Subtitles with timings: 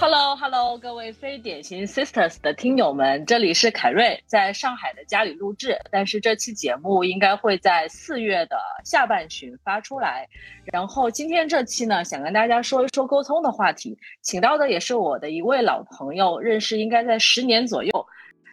[0.00, 10.28] Hello Hello，各位非典型 Sisters 的听友们，这里是凯瑞，在上海的家里录制，但是这期节目应该会在四月的下半旬发出来。
[10.66, 18.06] 然后今天这期呢，想跟大家说一说沟通的话题，请到的也是我的一位老朋友，认识应该在十年左右。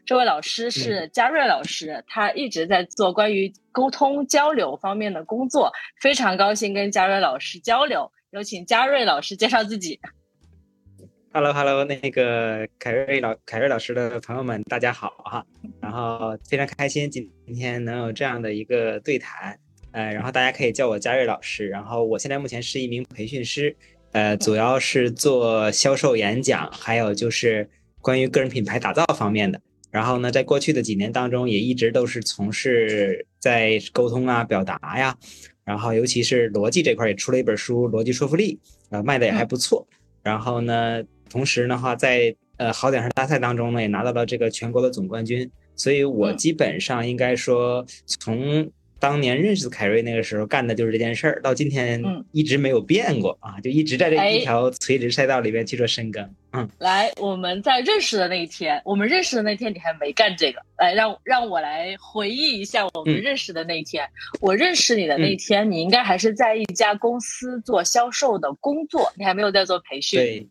[0.04, 5.72] 这位老师是嘉瑞老师，他一直在做关于沟通交流方面的工作，
[6.02, 8.12] 非常高兴跟嘉瑞老师交流。
[8.32, 10.00] 有请嘉瑞老师介绍自己。
[11.38, 15.46] Hello，Hello，那个凯瑞老凯瑞老师的朋友们，大家好哈。
[15.82, 19.60] 然后非常开心今天能有这样的一个对谈，
[19.92, 21.68] 呃，然后大家可以叫我嘉瑞老师。
[21.68, 23.76] 然后我现在目前是一名培训师，
[24.14, 29.60] 呃，主要是做销售演讲，还有就是关于个人品牌打造方面的。
[29.92, 35.14] 然后呢，在过去的几年当中，也一直都是从事在沟通啊、表达呀，
[35.66, 38.58] 然后尤其是逻辑这块也出了一本书《逻辑说服力》，
[38.92, 39.86] 呃，卖的也还不错。
[40.24, 41.04] 然后呢。
[41.36, 45.52] 同时的话，在呃好点声大赛当中呢，也拿到了这个全国的总冠军。
[45.76, 56.26] 所以我基本上应该说，从当年认识凯瑞那个时候干的就是这件事儿，到今天一直没有变过啊，就一直在这一条垂直赛道里面去做深耕。
[56.54, 64.08] 嗯，来，我们在认识的那一天，我们认识的那天你还没干这个，来让让我来回忆一下我们认识的那一天。
[64.40, 70.18] 我认识你的那一天，你应该还是在一家公司做销售的工作，你还没有在做培训。
[70.18, 70.48] 对。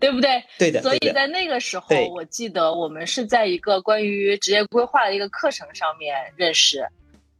[0.00, 0.42] 对不对？
[0.58, 0.80] 对的。
[0.80, 6.86] 所以在那个时候，我记得我们是在一个关于职业规划的一个课程上面认识，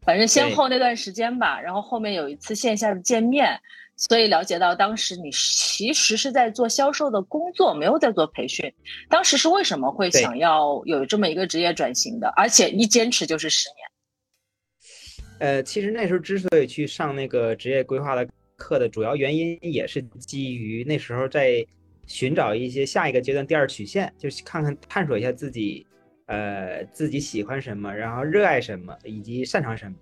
[0.02, 1.60] 反正先后那段时间吧。
[1.60, 3.60] 然后后面有一次线下的见面，
[3.96, 8.72] 所以了解到当时你其实是在做销售的工作，没有在做培训。
[9.08, 12.32] 当时是为什么会想要有这么一个职业转型的？
[12.36, 15.48] 而且一坚持就是十年。
[15.48, 21.64] 呃，其实那时候之所以去上那个职业规划的课的主要原因，也是基于那时候在。
[22.08, 25.86] 寻找一些下一个阶段第二曲线，就是看看探索一下自己，
[26.26, 29.94] 呃，自己喜欢什么，然后热爱什么，以及擅长什么，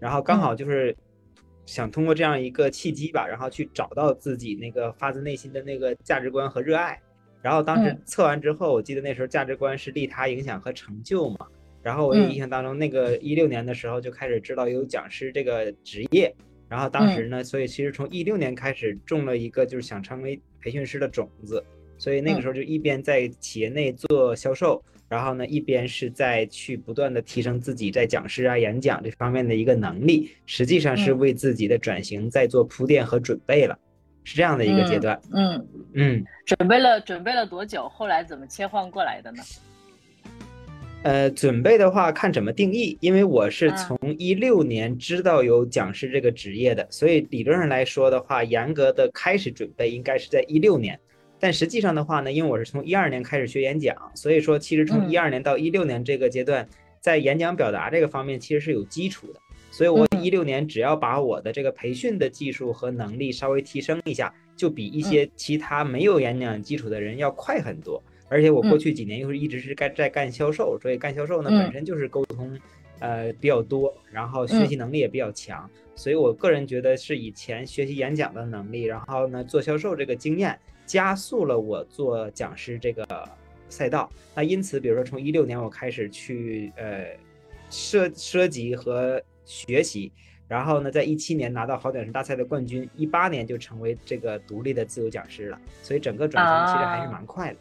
[0.00, 0.96] 然后刚好就是
[1.66, 6.98] 想通过这样一个契机吧，然后去找到自己那个发自内心的那个价值观和热爱。
[7.42, 11.46] 然后当时测完之后，我记得那时候价值观是利他、影响和成就嘛。
[11.82, 16.34] 然后我印象当中，那个一六年的时候就开始知道有讲师这个职业。
[16.68, 21.64] 然后当时呢，所以其实从一六年开始中了一个就是想成为培训师的种子，
[21.96, 33.78] 所以那个时候就一边在企业内做销售，然后呢一边是在去不断的提升自己在讲师啊、演讲这方面的一个能力，实际上是为自己的转型在做铺垫和准备了，
[34.24, 35.18] 是这样的一个阶段。
[35.32, 37.88] 嗯嗯，准备了准备了多久？
[37.88, 39.42] 后来怎么切换过来的呢？
[41.04, 50.98] 呃，准备的话看怎么定义，因为我是从一六年知道有讲师这个职业的，所以理论上来说的话，严格的开始准备应该是在一六年。
[51.38, 56.68] 但实际上的话呢，因为我是从一二年开始学演讲，所以说其实从一二年到一六年这个阶段，
[57.00, 59.40] 在演讲表达这个方面其实是有基础的。
[59.70, 68.02] 所以我一六年只要把我的这个培训的技术和能力稍微提升一下，就比一些其他没有演讲基础的人要快很多。
[68.28, 72.58] 而且我过去几年又是一直是干在干销售，所以干销售呢本身就是沟通，
[72.98, 83.06] 呃比较多，然后学习能力也比较强，所以我个人觉得是以前学习演讲的能力，然后呢做销售这个经验，加速了我做讲师这个
[83.68, 84.10] 赛道。
[84.34, 87.06] 那因此，比如说从一六年我开始去呃
[87.70, 90.12] 涉涉及和学习，
[90.46, 97.58] 然后呢在一七年拿到好讲师大赛的冠军，一八年就成为这个独立的自由讲师了，所以整个转型其实还是蛮快的。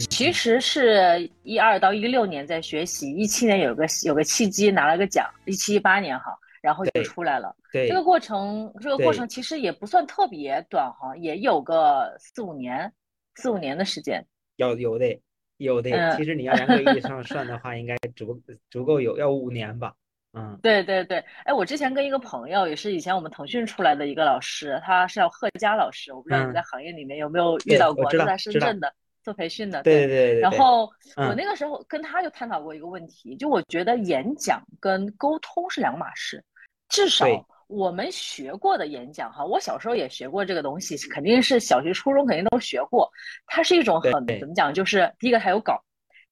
[0.00, 7.54] 其实是一二到一六年在学习，一七年有个有个契机拿了个奖，一七一八年哈，然后就出来了。
[7.72, 12.92] 对，这个过程这个过程其实也不算特别短哈，也有个四五年，
[13.36, 14.24] 四五年的时间。
[14.56, 15.20] 要有的
[15.56, 18.40] 有的，其实你要严格意义上算的话，应该足
[18.70, 19.92] 足够有要五年吧。
[20.36, 28.92] 嗯，对对对，哎，我之前跟一个朋友，也是以前我们腾讯出来的一个老师，他是叫贺佳老师，我不知道你在行业里面有没有遇到过，是在深圳的。
[29.24, 30.40] 做培训的，对对对。
[30.40, 36.44] 然后我那个时候跟他就探讨过一个问题，就我觉得演讲跟沟通是两码事。
[36.90, 37.26] 至少
[37.66, 43.10] 我们学过的演讲哈，我小时候也学过这个东西，肯定是小学、初中肯定都学过。
[43.46, 44.72] 它是一种很怎么讲？
[44.72, 45.82] 就是第一个它有稿，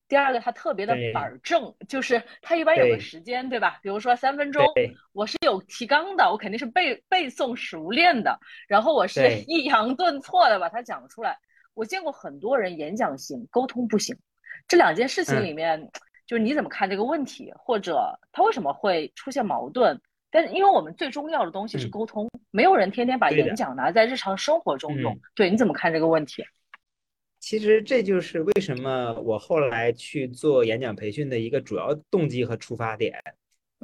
[0.06, 3.80] 第二个它特别的板正，就是它一般有个时间，对吧？
[3.82, 4.62] 比如说三分钟，
[5.14, 11.38] 我是有提纲的，我肯定是背背诵熟练的，然后我是抑扬顿挫的把它讲出来。
[11.74, 14.16] 我见过很多人演讲行，沟通不行。
[14.68, 15.90] 这两件事情里面，
[16.26, 20.00] 就是你怎么看这个问题，或者他为什么会出现矛盾？
[20.30, 25.18] 但是因为我们最重要的东西是沟通，没有人天天把演讲拿在日常生活中用。
[25.34, 26.42] 对，你怎么看这个问题？
[27.38, 33.20] 其实这就是为什么我后来去做演讲培训的一个主要动机和出发点，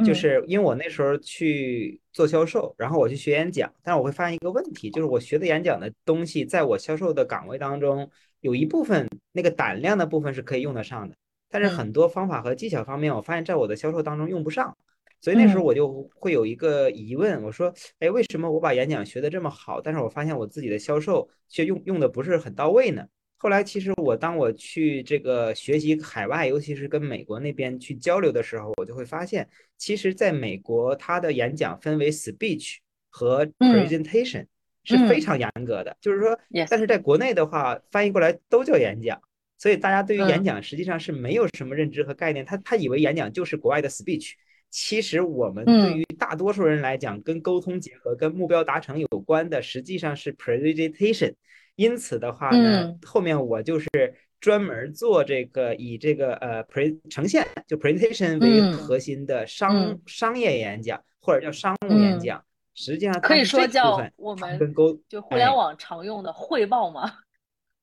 [0.05, 8.09] 就是因为我那时候去做销售，然后我去学演讲，但是我会发现一个问题，就是我学的演讲的东西，在我销售的岗位当中，
[8.41, 11.15] 有一部分那个胆量的部分是可以用得上的，
[11.51, 14.77] 但是很多方法和技巧方面，我发现在我的销售当中用不上，
[15.21, 23.07] 所以那时候我就会有一个疑问，我说，哎，为什么我把演讲学得这么好，但是我发现我自己的销售却用用的不是很到位呢？
[23.41, 34.45] 后来，其实我当我去这个学习海外，尤其是跟美国那边去交流的时候，我就会发现，其实在美国，他的演讲分为 speech 和 presentation
[34.83, 35.97] 是非常严格的。
[36.01, 36.37] 就是说，
[36.69, 39.21] 但是在国内的话，翻译过来都叫演讲，
[39.57, 42.45] 所以大家对于演讲实际上是没有什么认知和概念。
[42.45, 44.33] 他他以为演讲就是国外的 speech，
[44.69, 51.35] 其实我们对于大多数人来讲，跟沟通结合、跟目标达成有关的，实际上是 presentation。
[51.79, 53.89] 因此的话呢，后面我就是
[54.41, 62.45] 专门做这个以这个呃 pre 呈现就 presentation 为核心的商商业演讲或者叫商务演讲，
[62.75, 67.19] 实际上可以说叫我们跟沟就互联网常用的汇报嘛？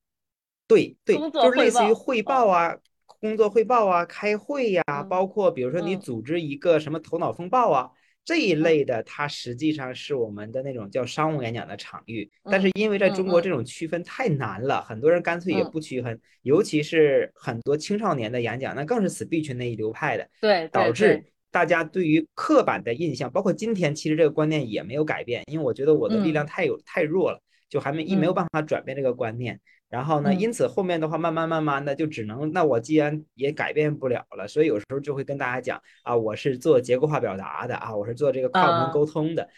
[0.68, 2.76] 对对，就是类似于汇报啊，
[3.06, 7.90] 工作汇报啊，开会呀，包括比如说你组织一个什么头脑风暴啊。
[8.26, 27.40] 这一类的，它实际上是我们的那种叫商务演讲的场域，但是因为在中国这种区分太难了，很多人干脆也不区分，尤其是很多青少年的演讲，那更是 speech 那一流派的，对，导致大家对于刻板的印象，包括今天其实这个观念也没有改变，因为我觉得我的力量太有太弱了，
[27.70, 29.60] 就还没一没有办法转变这个观念。
[29.88, 30.34] 然后呢？
[30.34, 39.48] 因此后面的话，慢慢慢慢的就只能，那我既然也改变不了了，所以有时候就会跟大家讲啊，我是做结构化表达的啊，我是做这个跨部门沟通的。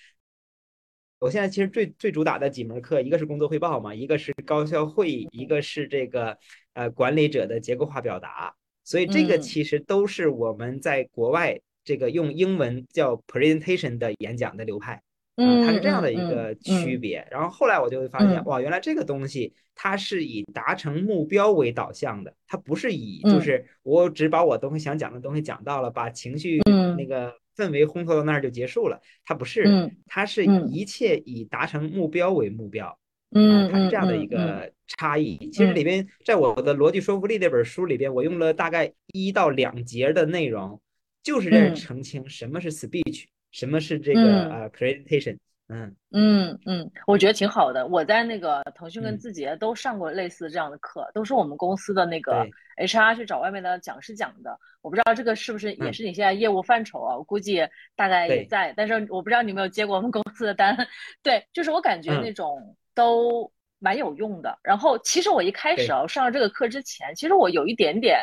[1.19, 6.37] 我现在其实最最主打的几门课，一个是工作汇报嘛，一个是高效会议，一个是这个
[6.75, 8.55] 呃管理者的结构化表达。
[8.85, 15.03] 所以这个其实都是我们在国外这个用英文叫 presentation 的演讲的流派。
[15.39, 17.27] 嗯，它是这样的一个区别。
[17.31, 26.61] 然后后来我就会发现，哇，原来这个东西它是以达成目标为导向的，它不是以就是我只把我东西想讲的东西讲到了，把情绪
[26.97, 29.01] 那个氛围烘托到那儿就结束了。
[29.25, 32.99] 它不是，它是一切以达成目标为目标。
[33.31, 35.37] 嗯，它是这样的一个差异。
[35.53, 40.81] 其实里边，在我的逻辑说服力那本书里边，我用了大概一到两节的内容，
[41.23, 43.27] 就是在澄清什么是 speech。
[43.59, 44.21] 什么是这个
[44.51, 45.37] 呃 presentation？
[45.67, 47.85] 嗯嗯嗯，我觉得挺好的。
[47.89, 52.47] 我在那个腾讯跟字节都上过类似这样的课，都是我们公司的那个
[52.77, 54.57] HR 去找外面的讲师讲的。
[54.81, 57.17] 我不知道这个是不是也是你现在业务范畴啊？
[57.17, 57.67] 我估计
[57.97, 60.77] 大概也在，但是我不知道你有没有接过我们公司的单。
[61.21, 63.51] 对，就是我感觉那种都
[63.81, 64.57] 蛮有用的。
[64.63, 68.21] 然后其实我一开始啊上了这个课之前，其实我有一点点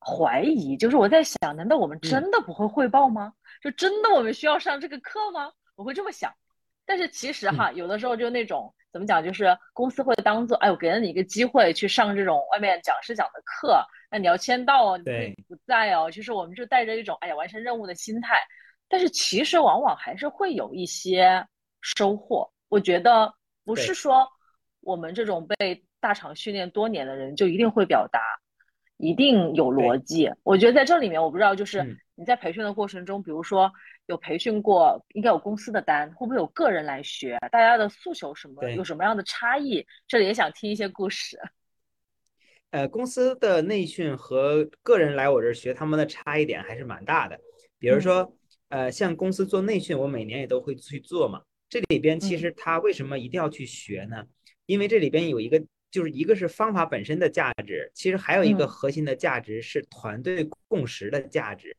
[0.00, 3.32] 怀疑，就是我在想，难道我们真的不会汇报吗？
[3.62, 5.52] 就真的我们需要上这个课吗？
[5.76, 6.32] 我会这么想，
[6.86, 15.04] 但是其实哈，有的时候就那种怎么讲，就是公司会当做，哎，我给了你一个机会去上这种外面讲师讲的课，那你要签到哦，你
[15.46, 18.40] 不在哦，其实我们就带着一种哎呀完成任务的心态，
[18.88, 21.46] 但是其实往往还是会有一些
[21.82, 22.50] 收获。
[22.68, 23.32] 我觉得
[23.64, 24.26] 不是说
[24.80, 28.20] 我们这种被大厂训练多年的人就一定会表达，
[29.00, 30.30] 一定有逻辑。
[30.42, 31.98] 我觉得在这里面，我不知道就是。
[32.16, 33.72] 你在培训的过程中，比如说
[34.04, 37.38] 有培训过，应该有公司的单，会不会有个人来学？
[37.50, 38.70] 大家的诉求什么？
[38.72, 39.86] 有什么样的差异？
[40.06, 41.40] 这里也想听一些故事。
[42.72, 47.40] 呃，公司的内训和个人来我这儿学，他们的差异点还是蛮大的。
[47.78, 48.36] 比如说，
[48.68, 51.40] 呃，像公司做内训，我每年也都会去做嘛。
[51.70, 54.26] 这里边其实他为什么一定要去学呢？
[54.66, 55.58] 因为这里边有一个，
[55.90, 61.76] 就是一个是方法本身的价值，其实还有一个核心的价值是团队共识的价值。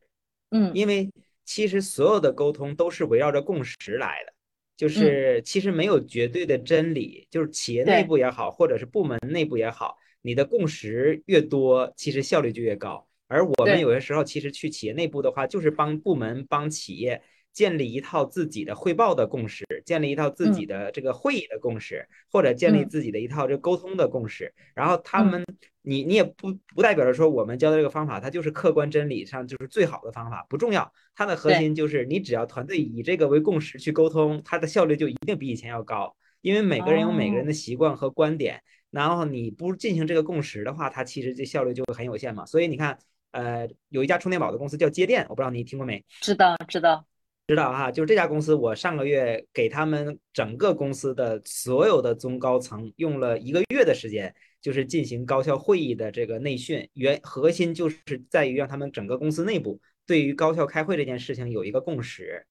[0.50, 1.10] 嗯，因为
[1.44, 4.32] 其实所有的沟通都是围绕着共识来的，
[4.76, 13.08] 就是其实没有绝对的真理，就是企业内部也好，或者是部门内部也好，你的共识越多，其实效率就越高。
[13.28, 17.22] 而我们有些时候其实去企业内部的话，就是帮部门、帮企业。
[17.52, 24.52] 建立一套自己的汇报的共识，建立一套自己的这个会议的共识，或者建立自己的一套这沟通的共识。
[24.74, 25.44] 然后他们，
[25.82, 30.90] 你你也不不代表着说我们教的这个方法，它就是客观真理上就是最好的方法，不重要。
[31.14, 36.16] 它的核心就是你只要团队以这个为共识去沟通，它的效率就一定比以前要高。
[36.40, 42.44] 因为每个人有每个人的习惯和观点，然后你不进行这个共识的话，它其实这效率就会很有限嘛。
[42.46, 42.98] 所以你看，
[43.30, 46.04] 呃，有一家充电宝的公司叫接电，我不知道你听过没？
[46.20, 47.06] 知道，知道。
[47.48, 57.98] 知道哈，就是这家公司，我上个月给他们整个公司的所有的中高层用了一个月的时间，就是进行高效会议的这个内训，原核心就是
[58.30, 62.46] 在于让他们整个公司内部对于高效开会这件事情有一个共识。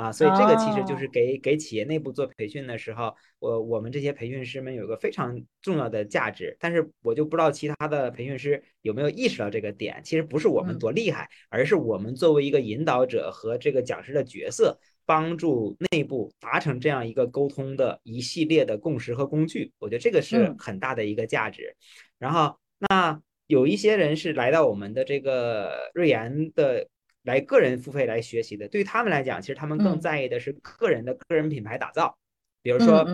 [0.00, 6.56] 啊，所以这个其实就是给给企业内部做培训的时候，我我们这些培训师们有个非常重要的价值。
[6.58, 10.00] 但是我就不知道其他的培训师有没有意识到这个点。
[10.02, 19.70] 其实不是我们多厉害，而是我们作为一个引导者和这个讲师的角色，帮助内部达成这样一个沟通的一系列的共识和工具。
[19.78, 21.76] 我觉得这个是很大的一个价值。
[22.18, 26.88] 然后那有一些人是来到我们的这个瑞研的。
[27.30, 32.18] 来个人付费来学习的，对于他们来讲，其实他们更在意的是个人的个人品牌打造。
[32.60, 33.06] 比如说，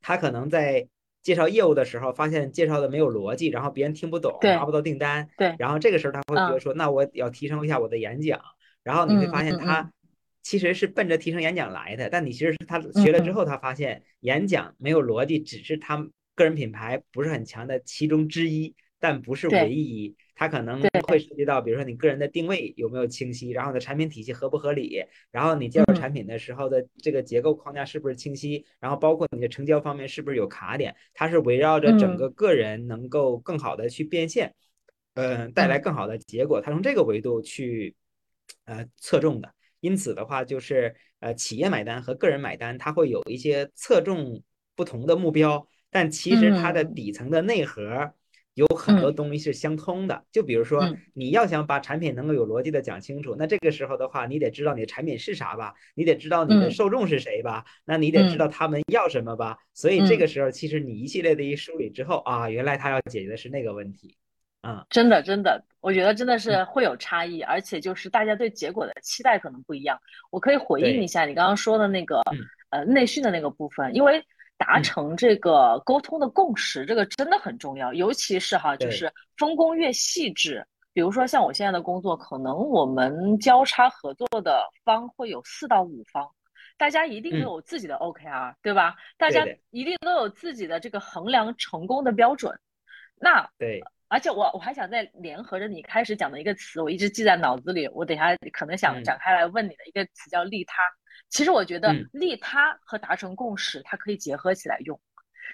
[0.00, 0.88] 他可能在
[1.22, 5.28] 介绍业务的时候，发现介绍的没有逻辑，然后别人听不懂，拿不到订单。
[5.36, 5.54] 对。
[5.58, 8.40] 然后这个时候他会觉得说，那我要提升一下我的演讲。
[8.82, 9.92] 然后你会发现他
[10.42, 20.14] 其实是奔着提升演讲来的，但你其实是他学了之后，他发现演讲没有逻辑，只是他个人品牌不是很强的其中之一，但不是唯一。
[20.36, 34.54] 它可能会涉及到，比如说你个人的定位有没有清晰，然后的产品体系合不合理，然后你介绍产品的时候的这个结构框架是不是清晰，然后包括你的成交方面是不是有卡点，它是围绕着整个个人能够更好的去变现，
[35.12, 37.94] 嗯，带来更好的结果，它从这个维度去
[38.64, 39.52] 呃侧重的。
[39.80, 44.42] 因此的话，就是呃企业买单和个人买单，它会有一些侧重
[44.74, 48.14] 不同的目标，但其实它的底层的内核。
[48.54, 59.58] 有很多东西是相通的，就比如说，你要想把产品能够有逻辑的讲清楚，那这个时候的话，你得知道你的产品是啥吧，你得知道你的受众是谁吧，那你得知道他们要什么吧。
[59.72, 64.16] 所以这个时候，其实你一系列的一梳理之后啊，原来他要解决的是那个问题，
[64.62, 69.98] 啊，真的真的，我觉得真的是会有差异，而且就是大家对结果的期待可能不一样。
[70.30, 72.20] 我可以回应一下你刚刚说的那个
[72.70, 74.22] 呃内训的那个部分，因为。
[74.60, 77.94] 达成这个沟通的共识，这个真的很重要。
[77.94, 80.62] 尤其是哈，就是分工越细致，
[80.92, 86.30] 比如说像我现在的工作，可能我们交叉合作的方会有四到五方，
[86.76, 88.94] 大家一定都有自己的 OKR，对吧？
[89.16, 92.52] 大家一定都有自己的这个衡量成功的标准。
[93.16, 100.82] 那对，而且我我还想再联合着你开始讲的一个词，我一直记在脑子里，我等下可能想展开来问你的一个词叫利他。
[101.30, 105.00] 其实我觉得利他和达成共识，它可以结合起来用。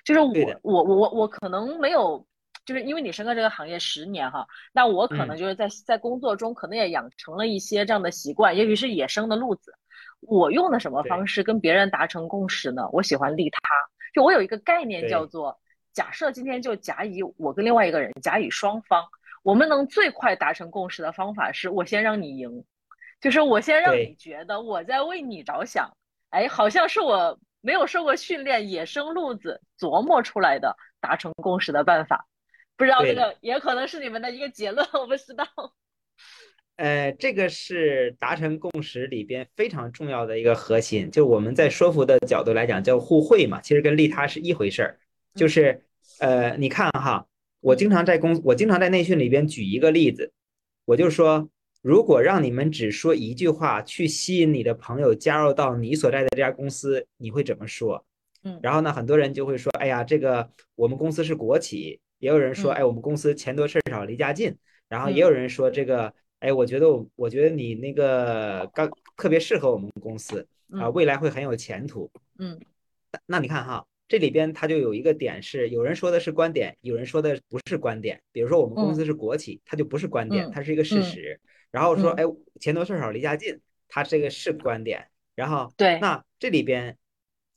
[0.04, 2.26] 就是我我我我可能没有，
[2.64, 9.73] 就是因为你深耕这个行业十年哈，那我可能就是在在工作中可能也养成了一些这样的习惯，也许是野生的路子。
[10.21, 12.88] 我用的什么方式跟别人达成共识呢？
[12.92, 13.59] 我喜欢利他。
[14.14, 15.61] 就我有一个概念叫做，
[15.92, 19.04] 假设今天就甲乙我跟另外一个人甲乙双方，
[19.42, 22.64] 我们能最快达成共识的方法是我先让你赢。
[23.20, 25.90] 就是我先让你觉得我在为你着想，
[26.30, 32.28] 哎，好像是我没有受过训练，野生路子琢磨出来的达成共识的办法，
[32.76, 35.46] 不知道这个也可能是你们的一个结论，我不知道。
[36.76, 45.00] 呃，这个是达成共识里边非常重要的一个核心，就我们在说服的角度来讲叫互惠嘛，其实跟利他是一回事儿。
[45.35, 45.82] 就是
[46.20, 47.26] 呃，你看哈，
[47.61, 50.32] 我经常在公，我经常在内训里边举一个例子，
[50.85, 51.49] 我就说。
[51.87, 58.05] 如果让你们只说一句话去吸引你的朋友加入到你所在的这家公司，你会怎么说？
[58.43, 64.52] 嗯，然后呢，很多人就会说：“哎呀，这个我们公司是国企。”也有人说：“哎，我们公司钱多事少离家近。”
[64.90, 72.59] 然后也有人说：“这个，哎，我觉得我我觉得你那个刚特别适合我们公司啊，未来会很有前途。”嗯，
[73.26, 78.21] 那你看哈，这里边它就有一个点是，有人说的是观点，有人说的不是观点。
[78.33, 81.40] 比如说我们公司是国企，它就不是观点，它是一个事实。
[81.76, 82.25] 然后说，哎，
[82.59, 85.09] 钱多事少离家近，他这个是观点。
[85.35, 86.97] 然后，对，那这里边，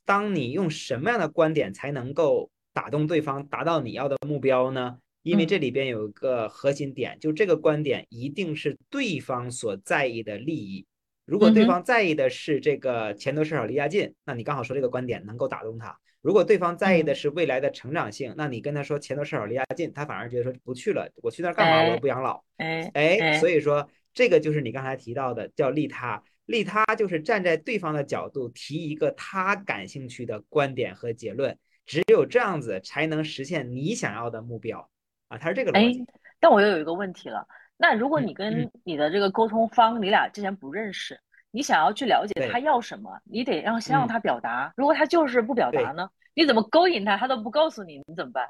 [0.04, 4.98] 当你用什么样的观点才能够打动对方，达到你要的目标呢？
[5.22, 10.84] 因为这里边有一个核心点，就这个观点一定是对方所在意的利益。
[11.24, 15.98] 如果对方在意的是这个钱多事少离家近，那你刚好说这个观点能够打动他。
[16.20, 21.94] 如果对方在意的是未来的成长性，那你跟他说钱多事少离家近，他反而觉得说不去了，我去那儿干嘛？
[21.94, 22.44] 我不养老。
[22.58, 23.88] 哎哎，所以说。
[24.12, 26.22] 这个就是你刚才提到的，叫利他。
[26.46, 34.90] 利他就是站在对方的角度提一个他感兴趣的观点和结论，只有这样子才能实现你想要的目标
[35.28, 35.38] 啊！
[35.38, 36.04] 他是这个逻辑。
[36.40, 41.20] 但我又有一个问题了，那如果你跟你的这个沟通方，你俩之前不认识，
[41.52, 44.72] 你想要去了解他要什么，你得让先让他表达。
[44.76, 46.10] 如果他就是不表达呢？
[46.34, 48.48] 你怎么勾引他，他都不告诉你，你怎么办？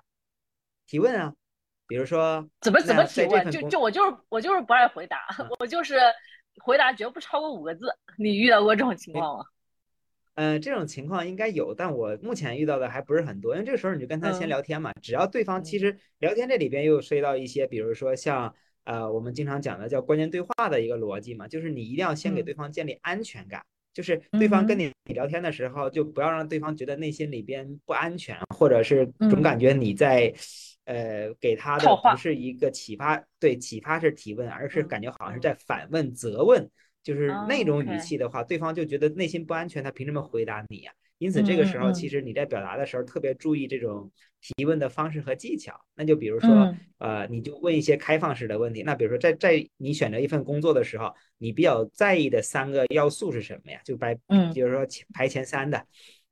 [0.86, 1.34] 提问啊。
[1.90, 3.50] 比如说，怎么怎么提问？
[3.50, 5.18] 就就我就是我就是不爱回答，
[5.58, 5.98] 我就是
[6.62, 7.92] 回答绝不超过五个字。
[8.16, 9.44] 你遇到过这种情况吗？
[10.36, 13.54] 嗯，这种情况应该有，但我目前遇到的还不是很多。
[13.54, 18.54] 因为这个时候你就跟他先聊天嘛，只要对方其实聊天这里边又涉及到一些，比如说像
[18.84, 23.60] 呃我们经常讲的叫关键对话的一个逻辑嘛，就是你一定要先给对方建立安全感，
[23.92, 30.32] 就是对方跟你聊天的时候，就不要让对方觉得内心里边不安全，或者是总感觉你在
[30.84, 36.70] 呃给他的不是一个启发，对，启发式提问，而是感觉好像是在反问、责问。
[37.02, 40.92] 就是那种语气的话，对方就觉得内心不安全，他凭什么回答你呀？
[41.16, 44.10] 因此这个时候，其实你在表达的时候特别注意这种
[44.42, 45.78] 提问的方式和技巧。
[45.94, 48.82] 那就比如说，呃，你就问一些开放式的问题。
[48.82, 53.80] 那比如说，在在你选择一份工作的时候，你比较在意的三个要素是什么呀？
[53.82, 54.14] 就排，
[54.54, 55.82] 就是说排前三的。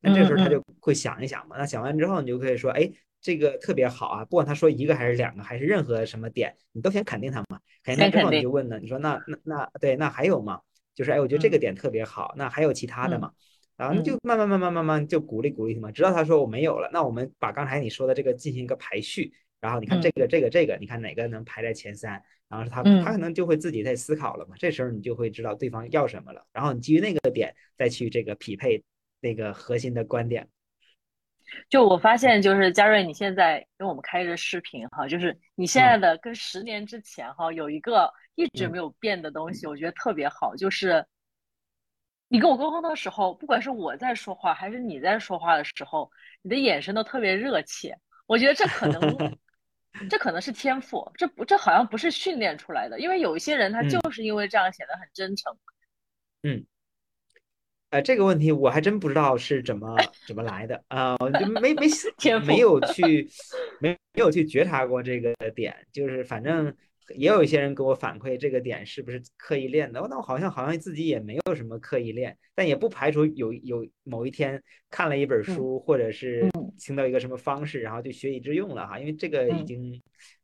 [0.01, 1.57] 那这时候他就会想一想嘛。
[1.59, 2.91] 那想完之后，你就可以说，哎，
[3.29, 4.25] 这个特别好啊！
[4.25, 7.61] 不管他说一个还是两个，还是任何什么点，你都先肯定他嘛。
[7.85, 10.59] 肯定他之后你就问呢，你说那那那对，那还有吗？
[10.95, 13.31] 就是哎，我觉得这个点特别好，那还有其他的吗？
[13.77, 19.31] 然后就慢慢慢慢慢慢就鼓励鼓励他嘛，直到他说我没有了，那我们把刚才你说的这个进行一个排序，
[19.61, 22.23] 然后你看这个这个这个，你看哪个能排在前三？
[22.49, 28.83] 然后他他可能就会自己在思考了嘛，这时候你就会知道对方要什么了，然后你基于那个点再去这个匹配
[29.21, 30.49] 那个核心的观点。
[31.69, 38.13] 就我发现，就是嘉瑞，你现在跟我们开着视频哈，就是你现在的跟十年之前哈有一个。
[38.39, 40.55] 一直没有变的东西，我觉得特别好。
[40.55, 41.05] 就是
[42.29, 46.09] 你跟我沟通的时候，不管是我在说话还是你在说话的时候，
[46.41, 47.99] 你的眼神都特别热切。
[48.29, 49.37] 我觉得这可能，
[50.09, 53.01] 这可能是天赋，这不，这好像不是训练出来的。
[53.01, 55.53] 因为有一些人，他就是因为这样显得很真诚。
[56.45, 56.65] 嗯。
[57.91, 61.89] 呃，这个问题我还真不知道是怎么怎么来的啊，就没没
[62.47, 63.29] 没有去
[63.81, 66.75] 没没有去觉察过这个点，就是反正。
[67.17, 70.07] 也有一些人给我反馈这个点是不是刻意练的？
[70.11, 76.47] 那我好像好像自己也没有什么刻意练，但也不排除有有某一天看了一本书，或者是
[76.79, 78.99] 听到一个什么方式，然后就学以致用了哈。
[79.01, 79.99] 因为这个已经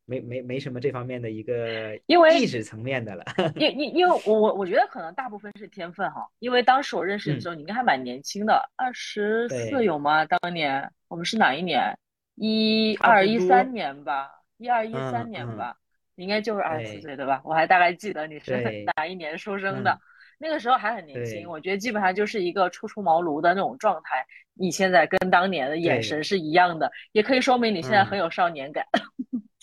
[0.05, 3.23] 没没没什么这方面的一个因为意识层面的了。
[3.57, 6.27] 因因因为我我我觉得可能大部分是天分哈。
[6.39, 10.23] 因为当时我认识你的时候，你应该还蛮年轻的，二十四有吗？
[10.25, 11.97] 当年我们是哪一年？
[12.35, 15.75] 一二一三年吧，一二一三年吧。
[16.15, 17.41] 应该就是二十四岁对吧？
[17.43, 19.99] 我还大概记得你是哪一年出生的，
[20.37, 21.49] 那个时候还很年轻。
[21.49, 24.25] 我觉得基本上就是一个初出茅庐的那种状态。
[24.57, 28.85] 你现在跟当年的眼神是一样的，也可以说明你现在很有少年感，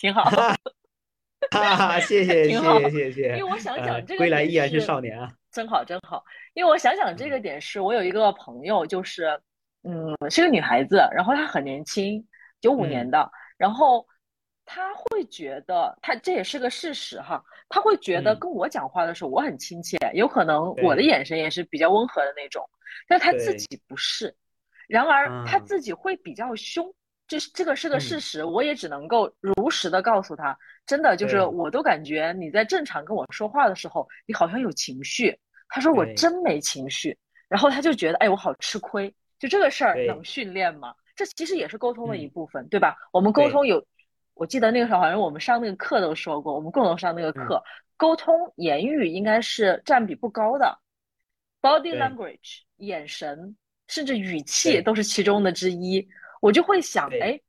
[0.03, 0.23] 挺好。
[1.51, 3.37] 哈哈，谢谢谢谢谢谢。
[3.37, 6.21] 因为我想讲这个归来依然是少年啊，真好真好。
[6.53, 9.39] 因为我想讲这个点是，我有一个朋友，就是
[9.83, 12.27] 嗯，是个女孩子，然后她很年轻，
[12.59, 14.05] 九五年的，然后。
[14.65, 17.43] 她会觉得，她这也是个事实哈。
[17.67, 22.65] 她会觉得跟我讲话的时候我很亲切，有可能我的眼神也是比较温和的那种，
[23.05, 24.33] 但她自己不是。
[24.87, 26.89] 然而她自己会比较凶，
[27.33, 35.35] 这是这个是个事实，我也只能够如实的告诉他，真的就是我都感觉你在正常跟我说话的时候，你好像有情绪。
[35.67, 37.17] 他说我真没情绪，
[37.49, 40.93] 然后他就觉得哎我好吃亏，就这个事儿能训练吗？
[41.15, 42.95] 这其实也是沟通的一部分，对吧？
[43.11, 43.83] 我们沟通有。
[44.35, 47.63] 我记得那个时候好像我们上那个课都说过，我们共同上那个课，
[47.97, 50.77] 沟通言语应该是占比不高的
[51.63, 53.55] ，body language 眼神
[53.87, 56.07] 甚至语气都是其中的之一。
[56.43, 57.39] 我就会想，哎，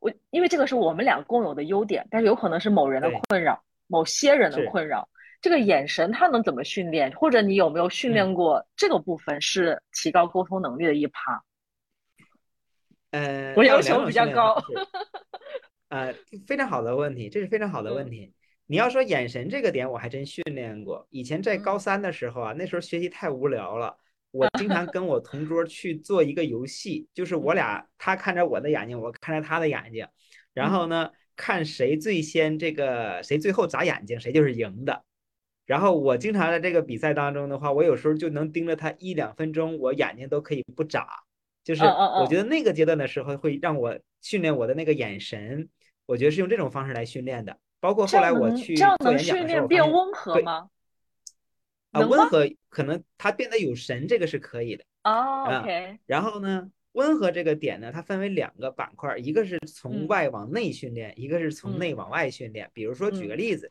[0.00, 5.08] 我因为这个是我们俩共有的优点，但是有可能是某人的困扰，某些人的困扰。
[5.40, 7.12] 这个眼神它能怎么训练？
[7.12, 11.44] 或者你有没有训练过这个部分是提高沟通能力的一趴？
[13.12, 14.60] 呃，我要求比较高。
[15.90, 16.12] 呃，
[16.44, 18.34] 非常好的问题，这是非常好的问题。
[18.66, 21.06] 你要说眼神这个点，我还真训练过。
[21.10, 23.96] 以前在高三的时候啊，那时候学习太无聊了，
[24.34, 30.04] 我经常 跟我同桌去做一个游戏，就是我俩他看着我的眼睛，我看着他的眼睛，
[30.52, 35.04] 然后呢，看谁最先这个谁最后眨眼睛，谁就是赢的。
[35.66, 41.06] 然后我经常在这个比赛当中的话，我有时候就能盯着他一两分钟，我眼睛都可以不眨。
[41.62, 45.68] 就是我觉得那个阶段的时候，会让我训练我的那个眼神。
[46.06, 50.68] 我觉得是用这种方式来训练的，包括后来我去做演讲的时候，训练变温和吗？
[51.94, 54.84] 啊，温和可能它变得有神，这个是可以的。
[55.04, 55.98] 哦，OK。
[56.06, 62.70] 然后呢，温和这个点呢，它分为两个板块，一个是从外往内训练，一个是从内往外训练。
[62.74, 63.70] 比如说举个例子，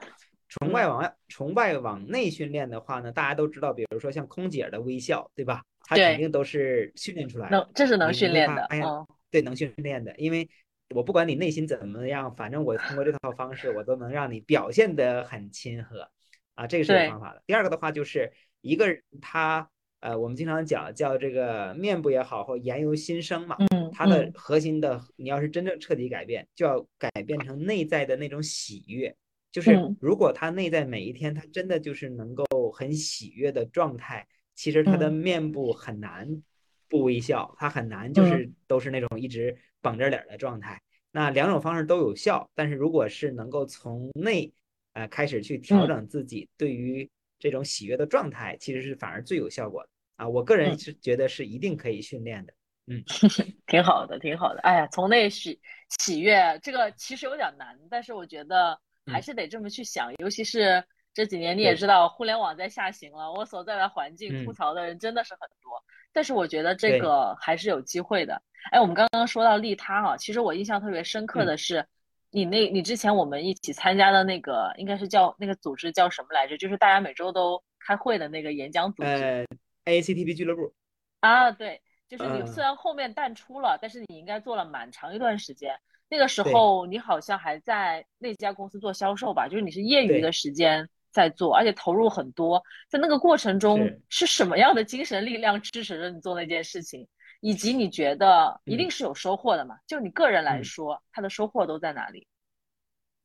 [0.49, 5.61] 从外往外，从外往内训练的话呢，大家都知道，比如说像空姐的微笑，对吧？
[5.81, 7.57] 它肯定都是训练出来的。
[7.57, 8.63] 能，这是能训练的。
[8.65, 8.85] 哎呀，
[9.29, 10.49] 对，能训练的，因为。
[10.93, 16.07] 我不管你内心怎么样，反正我通过这套方式，我都能让你表现得很亲和，
[16.55, 17.41] 啊，这个是有方法的。
[17.45, 29.15] 第二个的话，就是一个人他呃，我们经常讲叫这个面部也好，或言由心生嘛，嗯，它的核心的，你要是真正彻底改变，就要改变成内在的那种喜悦。
[29.51, 36.43] 就是如果他内在每一天他真的就是能够很喜悦的状态，其实他的面部很难
[36.89, 40.81] 不微笑，他很难就是都是那种一直绷着脸的状态。
[41.11, 44.51] 那两种方式都有效，但是如果是能够从内
[44.93, 50.27] 呃开始去调整自己对于这种喜悦的状态，其实是反而最有效果的啊。
[50.27, 52.53] 我个人是觉得是一定可以训练的。
[52.87, 53.03] 嗯，
[53.67, 54.59] 挺好的，挺好的。
[54.61, 55.59] 哎呀，从那喜
[55.99, 58.79] 喜悦这个其实有点难，但是我觉得。
[59.05, 60.81] 还是得这么去想，尤其是
[61.13, 65.73] 这几年你也知道，互联网在下行了，我所在的环境吐槽的人真的是很多。
[66.13, 68.41] 但是我觉得这个还是有机会的。
[68.71, 71.85] 哎，我们刚刚说到利他啊，其实我印象特别深刻的是，
[72.33, 76.57] 你那，你之前我们一起参加的那个，应该是叫那个组织叫什么来着？
[76.57, 79.09] 就是大家每周都开会的那个演讲组织。
[79.09, 79.45] 呃
[79.85, 80.73] ，ACTP 俱乐部。
[81.19, 85.79] 啊，对，就是你虽然后面淡出了，但是你应该做了蛮长一段时间。
[86.09, 89.47] 那个时候你好像还在那家公司做销售吧？
[89.47, 92.63] 就是你是业余的时间在做，而且投入很多。
[92.89, 97.07] 在那个过程中是什么样的精神力量支持着你做那件事情？
[97.43, 99.77] 以及你觉得一定是有收获的嘛？
[99.85, 102.25] 就你个人来说，他的收获都在哪里？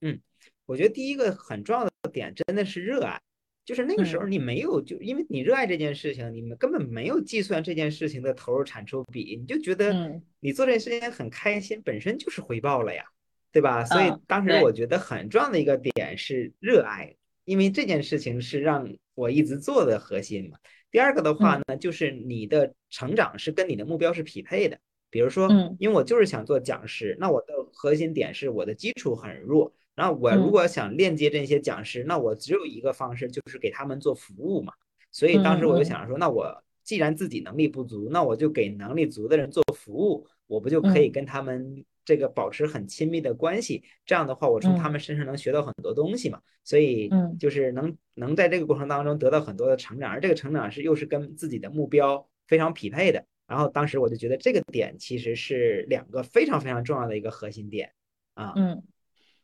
[0.01, 0.21] 嗯，
[0.67, 3.21] 我觉得第一个很重要的点真的是热爱。
[3.65, 13.05] 就是那个时候你没有，就因为你热爱这件事情，你们根本没有计算这件事情的投入产出比，你就觉得你做这件事情很开心，本身就是回报了呀，
[13.53, 13.85] 对吧？
[13.85, 20.59] 所以当时我觉得很重要的一个点是热爱，因为这件事情是让我一直做的核心嘛。
[20.91, 24.79] 第二个的话呢，就是你的成长是跟你的目标是匹配的，
[25.11, 25.49] 比如说，
[25.79, 29.73] 因为我就是想做讲师，那我的核心点是我的基础很弱。
[29.95, 34.73] 那我如果想链接这些讲师，那我只有一个方式，就是给他们做服务嘛。
[35.11, 43.85] 所以当时我就想说，那我既然自己能力不足，那我就给能力足的人做服务，我不就可以跟他们这个保持很亲密的关系？
[44.07, 46.41] 这样的话，我从他们身上能学到很多东西嘛。
[46.65, 53.27] 所以就是能能在这个过程当中得到很多的成长，而这个成长是又是跟自己的目标非常匹配的。
[53.47, 57.93] 然后当时我就觉得这个点其实是两个非常非常重要的一个核心点
[58.33, 58.55] 啊。
[58.57, 58.83] 嗯。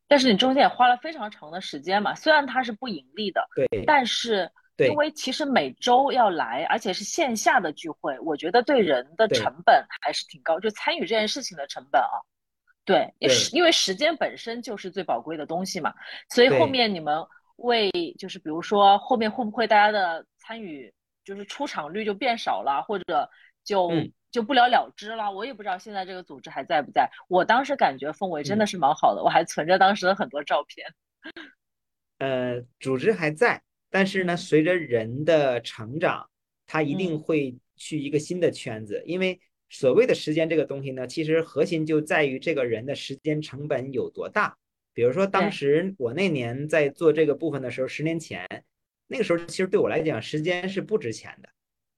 [0.09, 12.21] 但是你中间也花了非常长的时间嘛，虽然它是不盈利的，对，但是因为其实每周要来，而且是线下的聚会，我觉得对人的成本还是挺高，就参与这件事情的成本啊，
[12.85, 15.93] 对，因为因为时间本身就是最宝贵的东西嘛，
[16.31, 17.25] 所以后面你们
[17.57, 20.93] 为就是比如说后面会不会大家的参与
[21.25, 23.29] 就是出场率就变少了，或者
[23.65, 23.91] 就。
[24.35, 27.09] 就不了了之了，我也不知道现在这个组织还在不在。
[27.29, 30.85] 我当时感觉氛围真的是蛮好的，我还存着当时的很多照片。
[32.19, 36.29] 呃，组织还在，但是呢，随着人的成长，
[36.67, 39.01] 他一定会去一个新的圈子。
[39.07, 39.41] 因为
[39.75, 44.57] 所谓的时间这个东西呢，其实核心就在于这个人的时间成本有多大。
[44.93, 48.47] 比如说，当时我那年在做这个部分的时候，十年前，
[49.09, 51.49] 那个时候其实对我来讲，时间是不值钱的。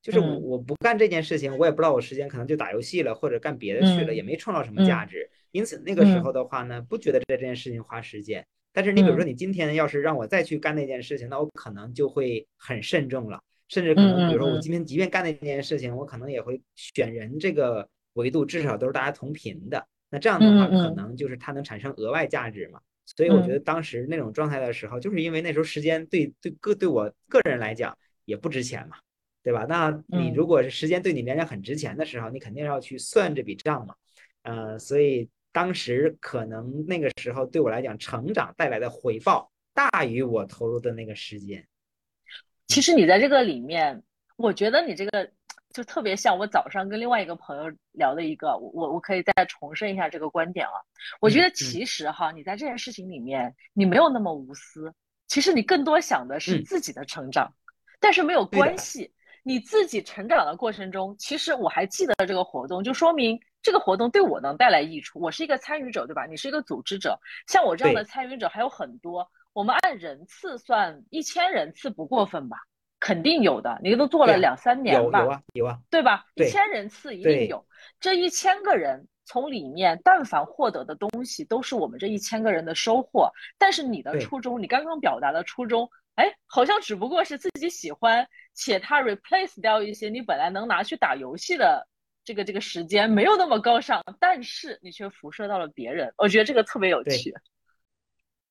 [0.01, 5.29] 就是我我不干这件事情，我也不知道我时间可能就打游戏了，或者干别的去了，也没创造什么价值。
[5.51, 8.43] 因此那个时候的话呢，不觉得在这件事情花时间。
[8.73, 19.87] 但是你比如说你今天要是让我再去干那件事情，那我可能就会很慎重了，甚至可能比如说我今天即便干那件事情，我可能也会选人这个维度至少都是大家同频的。
[20.09, 22.79] 那这样的话，可能就是它能产生额外价值嘛。
[23.05, 28.97] 所以我觉得当时那种状态的时候，就是因为那时候时间对对个对我个人来讲也不值钱嘛。
[29.43, 29.65] 对吧？
[29.69, 33.95] 那你如果是时间对你来讲很值钱的时候，你肯定要去算这笔账嘛。
[34.43, 41.65] 呃，所以当时可能那个时候对我来讲，成长带来的回报大于我投入的那个时间。
[42.67, 44.01] 其实你在这个里面，
[44.35, 45.29] 我觉得你这个
[45.73, 50.73] 就特别像我早上跟另外一个朋友聊的一个，我我可以再重申一下这个观点啊。
[51.19, 54.93] 我觉得其实哈，你在这件事情里面，你没有那么无私，
[55.27, 57.51] 其实你更多想的是自己的成长，
[57.99, 59.11] 但是没有关系。
[59.43, 65.21] 你自己成长的过程中，其实我还记得这个活动，就说明这个活动对我能带来益处。
[65.21, 66.25] 我是一个参与者，对吧？
[66.25, 69.25] 你是一个组织者，像我这样的参与者还有很多。
[69.57, 72.57] 我们按人次算，一千人次不过分吧？
[72.99, 75.23] 肯定有的，你都做了两三年吧？
[75.23, 76.25] 有啊，有啊，对吧？
[76.35, 77.65] 一千人次一定有。
[77.99, 83.31] 这一千个人从里面，但凡获得的东西，都是我们这一千个人的收获。
[83.57, 85.89] 但是你的初衷，你刚刚表达的初衷。
[86.13, 91.87] 哎，好像只不过是自己喜欢，且它 replace 掉一些你本来能拿去打游戏的
[92.23, 97.33] 这个这个时间，没有那么高尚，但是你却辐射到了别人，我觉得这个特别有趣。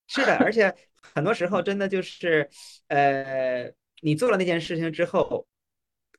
[0.07, 0.73] 是的，而且
[1.13, 2.49] 很多时候真的就是，
[2.87, 5.45] 呃，你做了那件事情之后，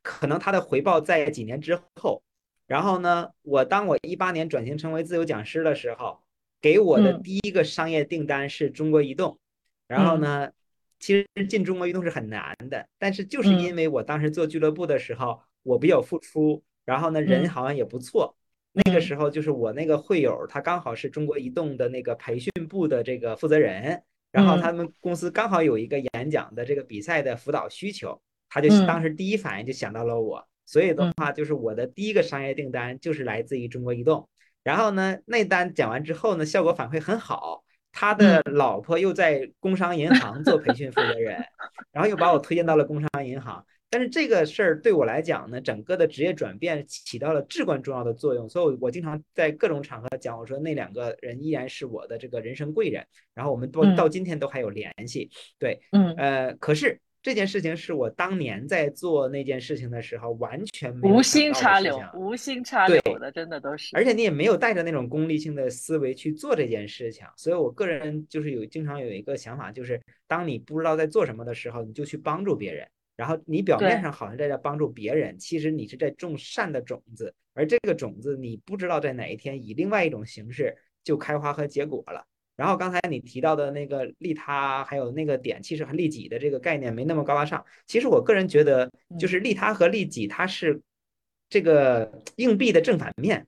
[0.02, 2.22] 可能它的回报在几年之后。
[2.66, 6.20] 然后呢，我当我一八年转型成为自由讲师的时候，
[6.60, 9.38] 给我的第一个商业订单是中国移动。
[9.86, 10.50] 然后呢，
[11.00, 18.36] 其实进中国移动是很难的，但是就是因为我当时做俱乐部的时候，我比较付出，然后呢，人好像也不错。
[18.72, 30.46] 那个时候就是我那个会友，他刚好是中国移动的那个培训部的这个负责人，然后他们公司刚好有一个演讲的这个比赛的辅导需求，他就当时第一反应就想到了我。
[30.66, 34.28] 所以的话，就是我的第一个商业订单就是来自于中国移动。
[34.62, 37.64] 然后呢，那单讲完之后呢，效果反馈很好。
[37.90, 41.42] 他的老婆又在工商银行做培训负责人，
[41.90, 43.64] 然后又把我推荐到了工商银行。
[43.90, 48.48] 但是这个事儿对我来讲呢，整个的职业转变起到了至关重要的作用。
[48.48, 53.04] 所以我经常在各种场合讲，我说那两个人依然是我的这个人生贵人。
[53.34, 55.30] 然后我们到到今天都还有联系。
[55.58, 57.00] 对，嗯，呃，可是。
[57.20, 63.94] 这件事情是我当年在做那件事情的时候完全没有无心插柳，无心插柳的，真的都是。
[63.96, 72.86] 而且你也没有带着那种功利性的思维去做这件事情，所以我个人就是有经常有一个想法，就是当你不知道在做什么的时候，你就去帮助别人。
[73.18, 82.24] 然后你表面上好像在在帮助别人，其实你是在种善的种子，而这个种子你不知道在哪一天以另外一种形式就开花和结果了。
[82.54, 87.66] 然后刚才你提到的那个利他，还有那个点，其实和利己的这个概念没那么高大上。
[87.88, 90.80] 其实我个人觉得，就是利他和利己，它是
[91.50, 93.44] 这个硬币的正反面。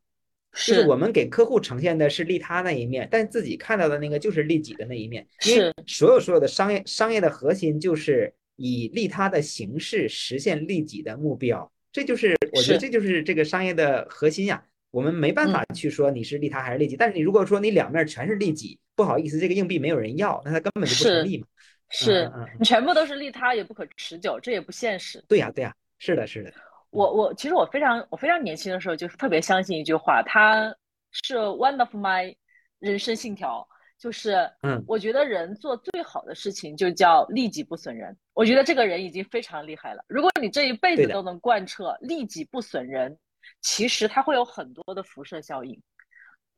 [0.53, 5.25] 就是我们给客户呈现的是利他那一面，但自己看到的那个就是利己的那一面。
[5.47, 14.63] 因为所有所有的商业商业的核心就是以利他的形式实现利己的目标，这就是我觉得这就是这个商业的核心呀。
[14.91, 21.47] 我们没办法去说你是利他还是利己，但是你如果说你两面全是利己，不好意思，这个硬币没有人要，那它根本就不成立嘛。
[21.89, 25.25] 是你全部都是利他，也不可持久，这也不现实。
[25.27, 26.53] 对呀，对呀，是的，是的。
[26.91, 30.75] 我我其实我非常我非常年轻的时候就是特别相信一句话，它
[31.13, 32.35] 是 one of my
[32.79, 33.67] 人生信条，
[34.01, 38.17] 就是嗯，我觉得人做最好的事情就叫利己不损人。
[38.35, 40.05] 我觉得这个人已经非常厉害了。
[40.09, 43.17] 如果你这一辈子都能贯彻利己不损人。
[43.63, 45.79] 其实他会有很多的辐射效应。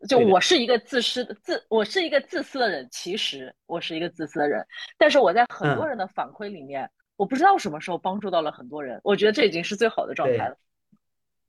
[0.09, 2.87] 就我是一个自私的自，我是一个自私的人。
[2.91, 4.65] 其实我是一个自私的人，
[4.99, 9.01] 但是我在很多人的反馈里面，我不知道什么时候帮助到了很多人。
[9.05, 10.57] 我觉得这已经是最好的状态了。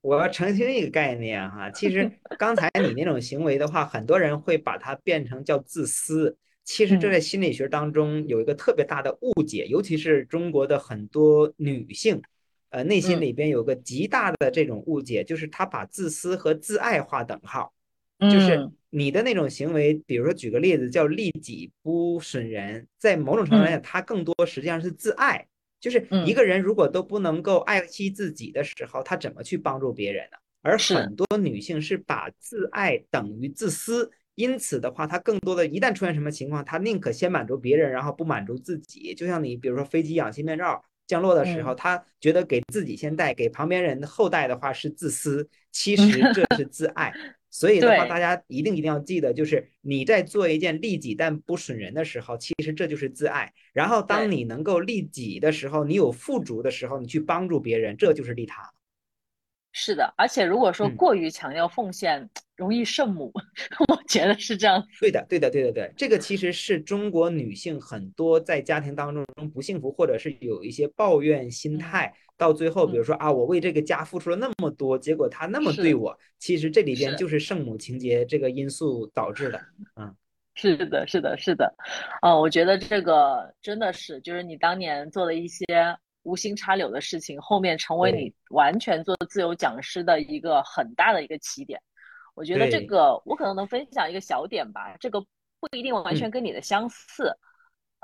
[0.04, 6.38] 我要澄清一个概念哈，其实 刚才你那种行为的话，很多人会把它变成叫自私。
[6.66, 12.22] 其实这在心理学当中有一个特别大的误解，尤其是中国的很多女性。
[12.70, 17.72] 呃，内心里边有个极大的这种误解，就是她把自私和自爱划等号，
[18.20, 25.46] 就是你的那种行为，比如说举个例子，叫利己不损人，在某种程度来讲，他更多实际上是自爱。
[25.84, 30.38] 就是一个人如果都不能够爱惜自己的时候，他怎么去帮助别人呢？
[30.62, 39.14] 而很多女性是把自爱等于自私，因此的话，她更多的一旦出现什么情况，她宁可先满足别人，然后不满足自己。
[39.14, 40.82] 就像你比如说飞机氧气面罩。
[41.06, 47.14] 降落的时候，她觉得给自己先戴，给旁边人后戴的话是自私，其实这是自爱。
[47.54, 53.54] 所以的话，大家一定一定要记得，就是你在做一件利己但不损人的时候，其实这就是自爱。
[53.74, 58.74] 然后，当你能够利己的时候，你有富足的时候，你去帮助别人，这就是利他。
[59.76, 63.32] 是的，而且如果说过于强调奉献，容易圣母，
[63.90, 64.86] 我觉得是这样。
[65.02, 79.60] 对的，对的，对的，对，这个其实是中国女性很多在家庭当中不幸福，或者是有一些抱怨心态，到最后，比如说啊，我为这个家付出了那么多，结果他那么对我，其实这里边就是圣母情节这个因素导致的。
[80.00, 80.16] 嗯，
[80.54, 81.74] 是的，是的，是的，
[82.22, 85.66] 嗯，我觉得这个真的是，就是你当年做的一些。
[86.24, 91.80] 无心插柳的事情，后面成为你完全做自由讲师的一个很大的一个起点。
[92.34, 95.22] 我觉得这个我可能能分享一个小点吧，这个
[95.60, 97.32] 不一定完全跟你的相似。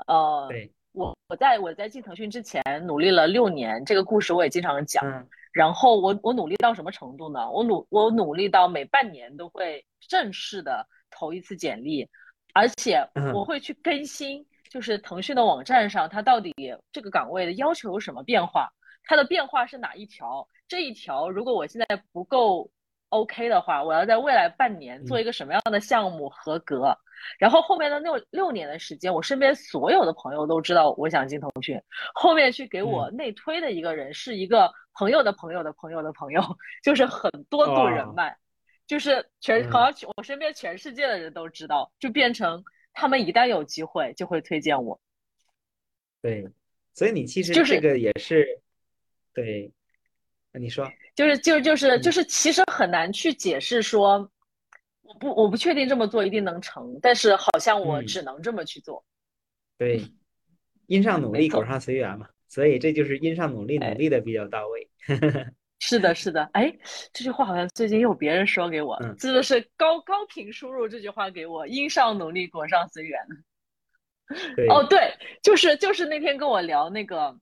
[0.06, 0.48] 呃，
[0.92, 5.04] 我我在我在进腾讯之前努力了六年，这个故事我也经常讲。
[5.52, 7.50] 然后我我努力到什么程度呢？
[7.50, 12.08] 我努我努力到每半年都会正式的投一次简历，
[12.54, 13.04] 而且
[13.34, 14.46] 我会去更新。
[14.70, 16.54] 就是腾讯的网站上，它到底
[16.92, 18.70] 这个岗位的要求有什么变化？
[19.02, 20.46] 它的变化是哪一条？
[20.68, 22.70] 这一条如果我现在不够
[23.08, 26.96] OK 的话，我要在未来半年做一个什么样的项目合格？
[27.38, 31.82] 然后后面的六六年的时间，我身边所有的朋友都知道我想进腾讯，
[32.14, 36.40] 后面去给我内推的一个人是一个朋友的朋友的朋友的朋友，
[36.84, 38.36] 就是很多度人脉，
[38.86, 42.62] 就是全好像我身边全世界的人都知道，就变成。
[42.92, 45.00] 他们一旦有机会，就会推荐我。
[46.22, 46.46] 对，
[46.94, 48.60] 所以你其实这个也是，
[49.32, 49.72] 对，
[50.52, 54.30] 你说，就是就是就是就是，其实很难去解释说，
[55.02, 59.04] 我不我不确定这么做一定能成，但是好像我只能这么去做。
[59.78, 60.04] 对，
[60.86, 62.28] 因上努力，果上随缘嘛。
[62.48, 64.90] 所以这就是因上努力，努力的比较到位。
[65.80, 66.48] 是的，是的。
[66.52, 66.72] 哎，
[67.12, 73.20] 这句话好像最近有别人说给我，真的是高高频输入这句话给我：因上努力，果上随缘。
[74.68, 75.12] 哦，对，
[75.42, 77.36] 就是就是那天跟我聊那个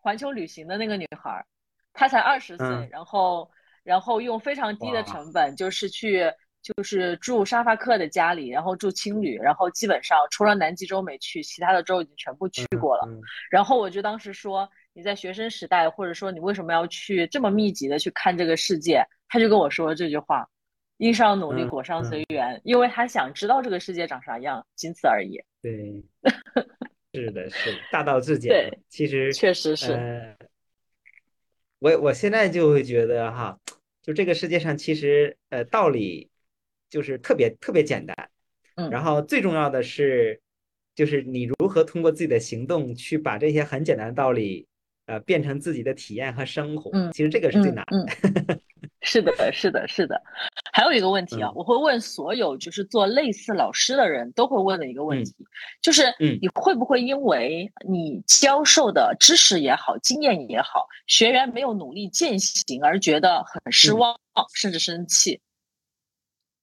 [0.00, 1.46] 环球旅行的那个女孩，
[1.92, 3.48] 她才二十岁，然后
[3.84, 6.32] 然后用非常低的成本，就是去。
[6.62, 13.08] 就是住沙发客的家里，然后住青旅，然后基本上除了南极洲没去，其他的州已经全部去过了。
[13.50, 19.04] 然后我就当时说，你在学生时代，或者说你为什么要去这么密集的去看这个世界？
[19.28, 20.48] 他就跟我说这句话：
[20.98, 22.60] 因上努力，果上随缘。
[22.62, 25.42] 因为他想知道这个世界长啥样，仅此而已。
[25.60, 26.04] 对，
[27.12, 28.50] 是的，是大道至简。
[28.50, 30.36] 对，其实确实是。
[31.80, 33.58] 我我现在就会觉得哈，
[34.00, 36.30] 就这个世界上其实呃道理。
[36.92, 38.14] 就是特别特别简单，
[38.74, 40.38] 嗯，然后最重要的是，
[40.94, 44.66] 就是你如何通过自己的行动去把这些很简单的道理，
[45.06, 46.90] 呃，变成自己的体验和生活。
[46.92, 48.60] 嗯，其实这个是最难的。
[49.00, 50.22] 是的，是的，是的。
[50.70, 55.34] 还有一个问题啊，我会问所有就是做类似老师的人都会问的一个问题，
[55.80, 64.14] 就是，嗯，你会不会因为你教授的知识也好，经验也好，学员没有努力践行而觉得很失望，
[64.54, 65.40] 甚至生气？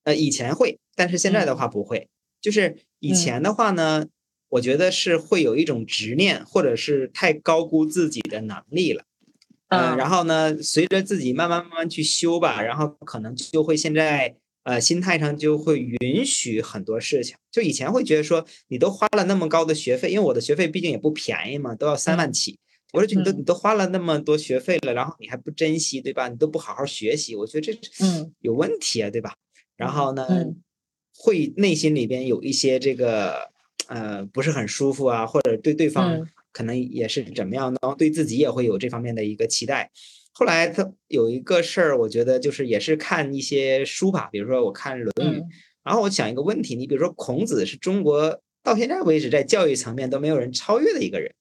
[0.10, 2.08] 呃，以前会，但是现在的话不会。
[2.42, 4.08] 就是以前的话呢，
[4.50, 9.04] 我觉得是会有一种执念，或者是太高估自己的能力了。
[9.68, 17.36] 嗯，然后呢，随着自己慢慢慢慢去修吧，然后可能就会现在呃心态上就会允许很多事情。
[17.52, 22.58] 就以前会觉得说，你都花了那么高的学费，因为我的学费毕竟也不便宜嘛，都要三万起。
[22.94, 26.28] 我说你都你都花了那么多学费了，然后你还不珍惜，对吧？
[26.30, 29.36] 你都不好好学习，我觉得这嗯有问题啊，对吧？
[29.80, 30.28] 然后呢，
[31.16, 33.50] 会内心里边有一些这个
[33.88, 39.90] 呃不是很舒服啊，或者对对方可能也是怎么样，然后对自己也会有这方面的一个期待。
[40.34, 45.40] 后来他有一个事儿，我觉得就是也是看一些书吧，比如说我看《论语》，
[45.82, 51.34] 然后我想一个问题，你比如说孔子是中国到现在为止在教育层面都没有人超越的一个人，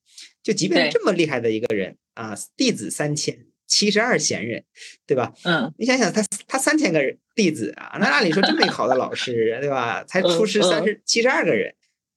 [0.44, 3.46] 就即便是这么厉害的一个人啊，弟子三千。
[3.70, 4.64] 七十二贤人，
[5.06, 5.34] 对吧？
[5.44, 6.24] 嗯，你想想，他
[6.58, 7.00] 他三千个
[7.36, 10.02] 弟子啊，那按理说这么好的老师， 对吧？
[10.02, 11.72] 才出师三十七十二个人，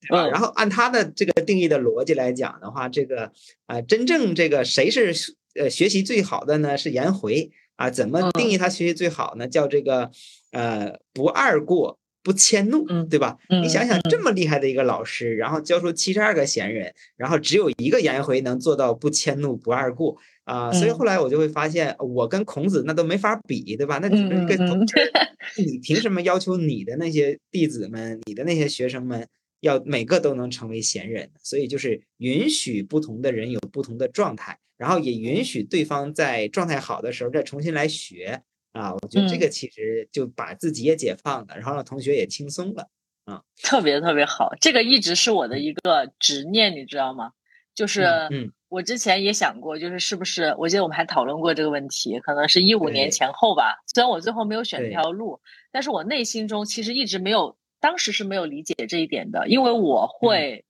[0.10, 3.32] 然后按他的这个定义的逻辑来讲的话，这个
[3.68, 5.14] 啊，真正这个谁是
[5.54, 6.76] 呃学习最好的呢？
[6.76, 7.92] 是颜回啊？
[7.92, 9.48] 怎么定义他学习最好呢？
[9.48, 10.10] 叫这个
[10.52, 13.38] 呃不二过，不迁怒，对吧？
[13.50, 20.18] 你想想，这么厉害的一个老师，然后教出七十二个贤人，然后只有一个颜回能做到不迁怒、不二过。
[20.44, 24.00] 啊，所以后来我就会发现，我跟孔子那都没法比，对吧？
[24.02, 24.56] 那你们个，
[25.58, 29.26] 你凭什么要求你的那些弟子们、你的那些学生们
[29.62, 31.30] 要每个都能成为贤人？
[31.42, 38.42] 所以就是允许不同的人有不同的状态，然后也允许对方在状态好的时候再重新来学。
[38.74, 42.90] 啊，我觉得这个其实就把自己也解放了，然后让同学也轻松了。
[43.26, 47.32] 啊，特别特别好，这个一直是我的一个执念，你知道吗？
[47.76, 48.52] 就是，嗯。
[48.72, 50.56] 我之前也想过，就是是不是？
[50.58, 53.84] 我记得我们还讨论过这个问题，可能是一五年前后吧。
[53.94, 55.42] 虽然我最后没有选这条路，
[55.74, 60.64] 但是我内心中其实一直没有，当时是没有理解这一点的，因为我会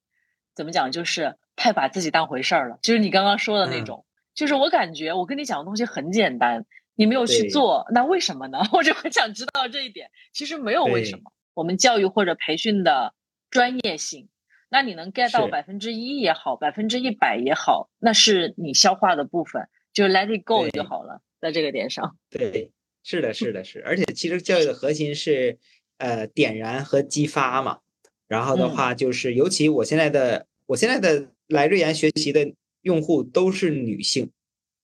[0.56, 2.80] 怎么讲，就是太把自己当回事儿了。
[2.82, 6.66] 就是你刚刚说的那种，就是我感觉我跟你讲的东西很简单，
[7.02, 8.60] 你没有去做，那为什么呢？
[8.72, 10.12] 我就很想知道这一点。
[10.34, 13.16] 其实没有为什么，我们教育或者培训的
[13.50, 14.30] 专业性。
[14.70, 22.16] 那你能 get 到百分之一也好，百分之一百也好，那是你消化的部分，就 let it go 就好了，在这个点上。
[22.30, 23.82] 对，是的，是的，是。
[23.84, 25.58] 而且其实教育的核心是，
[25.98, 27.80] 呃，点燃和激发嘛。
[28.28, 34.30] 然后的话，就是尤其我现在的，我现在的来瑞研学习的用户都是女性，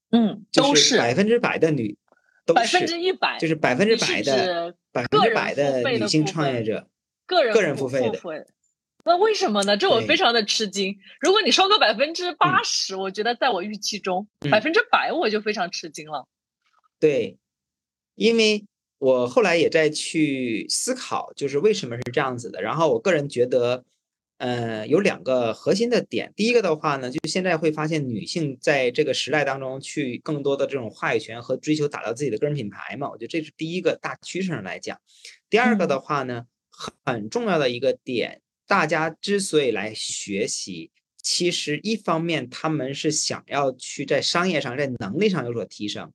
[0.09, 1.95] 嗯，都是百分之百的女，
[2.53, 6.87] 百分之一百，就是百分之百的百分之百的女性创业者，
[7.25, 8.19] 个人个人付费的。
[9.05, 9.75] 那为什么呢？
[9.77, 10.97] 这我非常的吃惊。
[11.21, 16.27] 如果你说个百分之八十，我觉得在我预期中，百分之百我就非常吃惊了。
[16.99, 17.37] 对，
[18.15, 18.65] 因为
[18.97, 22.61] 我后来也在去思考，就是为什么是这样子的。
[22.61, 23.85] 然后我个人觉得，
[24.37, 26.31] 呃，有两个核心的点。
[26.35, 34.99] 第一个的话呢，就现在会发现女性在这个时代当中去更多的这种话语权和追求打造自己的个人品牌嘛，我觉得这是第一个大趋势上来讲。
[35.49, 36.45] 第二个的话呢，
[37.03, 38.41] 很重要的一个点。
[38.67, 46.09] 大家之所以来学习，其实一方面他们是想要去在商业上、在能力上有所提升；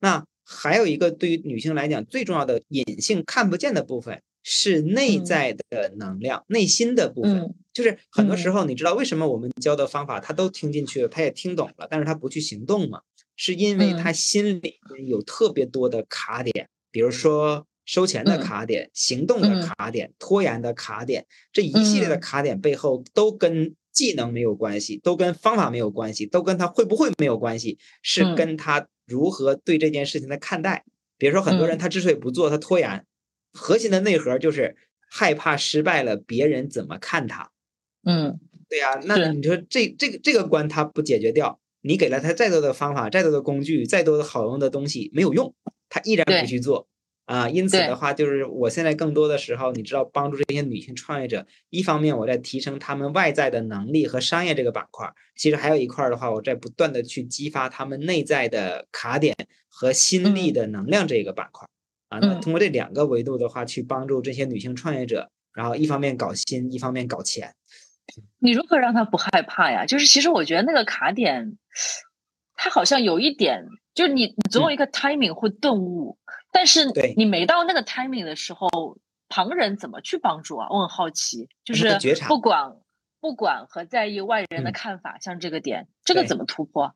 [0.00, 7.54] 那还有一个对于女性来讲最重要的隐性看不见的部分是内在的能量，内心的部分。
[7.72, 13.00] 就是很多时候，你知道为什么我们教的方法他都听进去了，他也听懂了，但是他不去行动嘛？
[13.36, 30.84] 是因为他心里有特别多的卡点，比如说收钱的卡点、行动的卡点、拖延的卡点，这一系列的卡点背后都跟技能没有关系，都跟方法没有关系，都跟他会不会没有关系，是跟他如何对这件事情的看待。
[31.16, 33.04] 比如说很多人他之所以不做，他拖延，
[33.52, 34.76] 核心的内核就是
[35.08, 37.50] 害怕失败了，别人怎么看他？
[38.04, 38.38] 嗯，
[38.68, 41.60] 对呀，那你说这这个这个关他不解决掉？
[41.82, 45.54] 你给了他再多的方法，再多的工具，再多的好用的东西没有用，
[45.88, 46.86] 他依然不去做
[47.24, 47.48] 啊。
[47.48, 59.34] 因此的话，就是我现在更多的时候，你知道，帮助这些女性创业者，一方面我在提升他们外在的能力和商业这个板块，其实还有一块的话，我在不断的去激发他们内在的卡点
[59.68, 61.66] 和心力的能量这个板块
[62.10, 62.18] 啊。
[62.20, 67.54] 那通过这两个维度的话，去帮助这些女性创业者，然后一方面搞心，一方面搞钱。
[68.38, 69.86] 你如何让他不害怕呀？
[69.86, 71.56] 就是其实我觉得那个卡点，
[72.54, 76.18] 他好像有一点，就是你你总有一个 timing 会顿悟，
[76.52, 76.86] 但是
[77.16, 78.68] 你没到那个 timing 的时候，
[79.28, 80.66] 旁人怎么去帮助啊？
[80.70, 81.96] 我很好奇，就是
[82.26, 82.76] 不管
[83.20, 86.92] 不管和在意外人的看法，像这个点，这个怎么突破？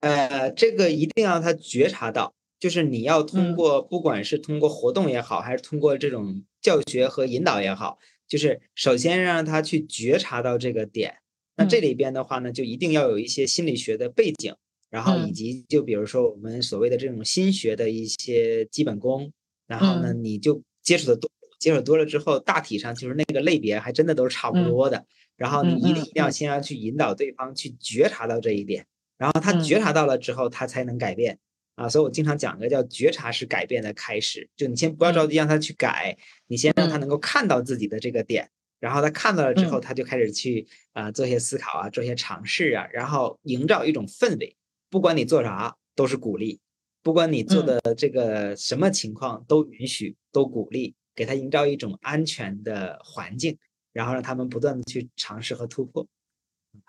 [0.00, 2.32] 呃，这个一定要他觉察到，
[2.62, 7.98] 就是你要通过，不管是通过活动也好，还是通过这种教学和引导也好。
[8.28, 11.16] 就是首先让他去觉察到这个点，
[11.56, 14.54] 那这里边的话呢，就一定要有一些心理学的背景，
[14.90, 19.32] 然后以及就比如说我们所谓的这种心学的一些基本功，
[19.66, 25.04] 然后呢，你就接触的多，接触多了之后，大体上就是那个类别还真的都是差不多的。
[25.36, 28.86] 然后你一定一定要先要去引导对方去觉察到这一点，
[29.18, 31.40] 然后他觉察到了之后，他才能改变。
[31.74, 36.16] 啊，所以我经常讲个叫觉察式改变的开始，就你先不要着急让他去改，
[36.46, 44.54] 你先让他能够看到自己的这个点，然后他看到了之后，他就开始去啊做些思考啊，做些尝试啊，然后营造一种氛围，
[44.90, 46.60] 不管你做啥都是鼓励，
[47.02, 53.56] 不管你做的这个什么情况都允许，都鼓励，给他营造一种安全的环境，
[53.92, 56.06] 然后让他们不断的去尝试和突破。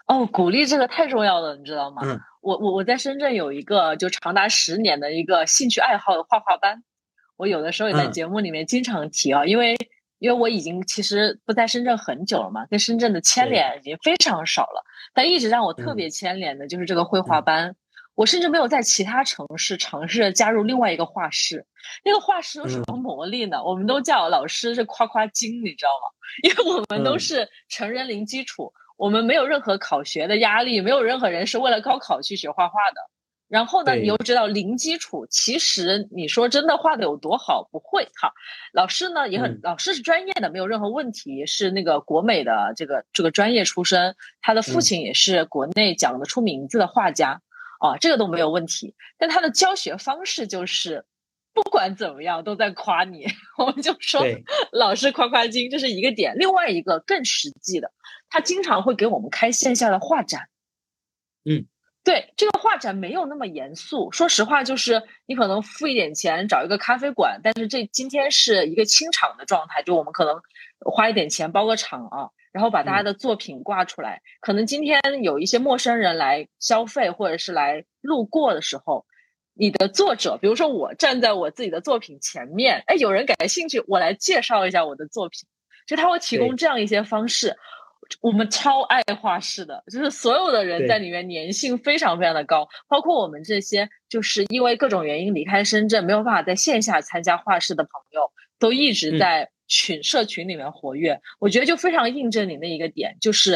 [0.07, 2.01] 哦，鼓励这个太重要了，你知道吗？
[2.05, 2.19] 嗯。
[2.41, 6.83] 我我我在深圳有一个就长达十年的一个兴趣爱好的画画班，
[7.37, 9.77] 我有的时候也在节目里面经常提啊，因为
[10.19, 17.73] 因为我已经其实不在深圳很久了嘛，跟深圳的牵连已经非常少了，但一直让我特别牵连的就是这个绘画班，
[18.13, 21.65] 我甚至没有在其他城市尝试加入另外一个画室，
[22.03, 23.63] 那个画室有什么魔力呢？
[23.63, 26.11] 我们都叫老师是夸夸精，你知道吗？
[26.43, 28.73] 因为我们都是成人零基础。
[29.03, 33.01] 我们没有任何考学的压力，没有任何人是为了高考去学画画的。
[33.49, 38.31] 然后呢，你又知道零基础，其实你说真的画的有多好，不会哈。
[38.71, 47.41] 老师呢也很，老师是专业的，没有任何问题，是那个国美的这个这个专业出身，他的父亲也是国内讲得出名字的画家，
[47.81, 48.95] 啊，这个都没有问题。
[49.17, 51.03] 但他的教学方式就是，
[51.53, 53.27] 不管怎么样都在夸你，
[53.57, 54.21] 我们就说
[54.71, 56.35] 老师夸夸精，这是一个点。
[56.37, 57.91] 另外一个更实际的。
[58.29, 60.49] 他经常会给我们开线下的画展，
[61.45, 61.67] 嗯，
[62.03, 64.11] 对，这个画展没有那么严肃。
[64.11, 70.41] 说实话，就是你可能付一点钱找一个咖啡馆，但是这今天是一个清场的状态，就我们可能
[70.79, 74.23] 花一点钱包个场啊，然后把大家的作品挂出来。
[74.41, 79.05] 可能今天有一些陌生人来消费或者是来路过的时候，
[79.53, 85.47] 你的作者，比如说我站在我自己的作品前面，哎，有人感兴趣，我来介绍一下我的作品，
[85.87, 87.55] 就他会提供这样一些方式。
[88.19, 98.29] 我们超爱画室的，就是所有的人在里面粘性非常非常的高，包括我们这些就是因为各种原因离开深圳没有办法在线下参加画室的朋友，
[98.59, 101.21] 都一直在群社群里面活跃。
[101.39, 103.55] 我觉得就非常印证你的一个点，就是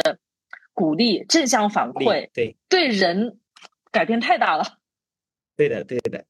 [0.72, 3.38] 鼓励正向反馈，对对人
[3.92, 4.77] 改变太大了。
[5.58, 6.24] 对的，对的，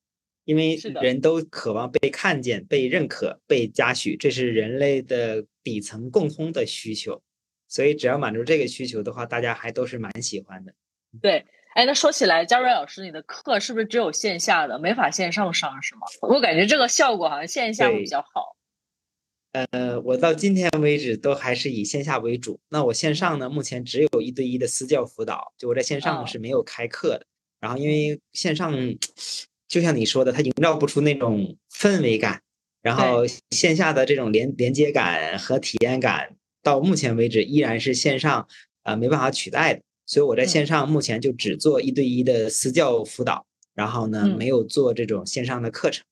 [0.45, 7.23] 因为人都渴望被看见、被认可、被嘉许，这是人类的底层共通的需求。
[7.69, 10.73] 所以只要满足这个需求的话，大家还都是蛮喜欢的。
[11.21, 16.07] 对，哎，那说起来，佳瑞老师，你的课是不是只有线下的，没法线上上是吗？
[16.23, 18.57] 我感觉这个效果好像线下会比较好。
[19.53, 22.59] 呃，我到今天为止都还是以线下为主。
[22.71, 27.27] 那我线上呢，目前只有一对一的私教辅导，就我在线上是没有开课的。
[27.61, 28.73] 然后因为线上，
[29.67, 32.41] 就像你说的，它营造不出那种氛围感，
[32.83, 36.35] 然后线下的这种连连接感和体验感。
[36.61, 38.47] 到目前为止依然是线上
[38.83, 46.05] 啊没办法取代的，所以我在线上目前就只做一对一的私教辅导，然后呢没有做这种线上的课程。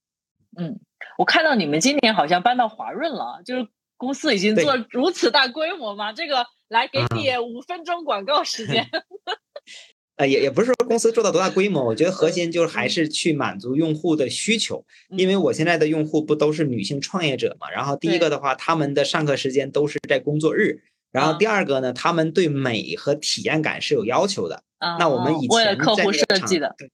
[0.57, 0.79] 嗯，
[1.19, 6.13] 我看到你们今年好像搬到华润了，就是公司已经做如此大规模吗？
[6.13, 8.89] 这个来给你五分钟广告时间。
[10.17, 14.85] 呃，也也不是说公司做到多大规模，我觉得核心就是还是去满足用户的需求。
[15.11, 20.81] 因为我现在的用户不都是女性创业者嘛，然后第一个的话，他们的上课时间都是在工作日，
[21.13, 24.63] 然后第二个呢，他们对美和体验感是有要求的。
[24.99, 26.91] 那我们以前客户设计的，对，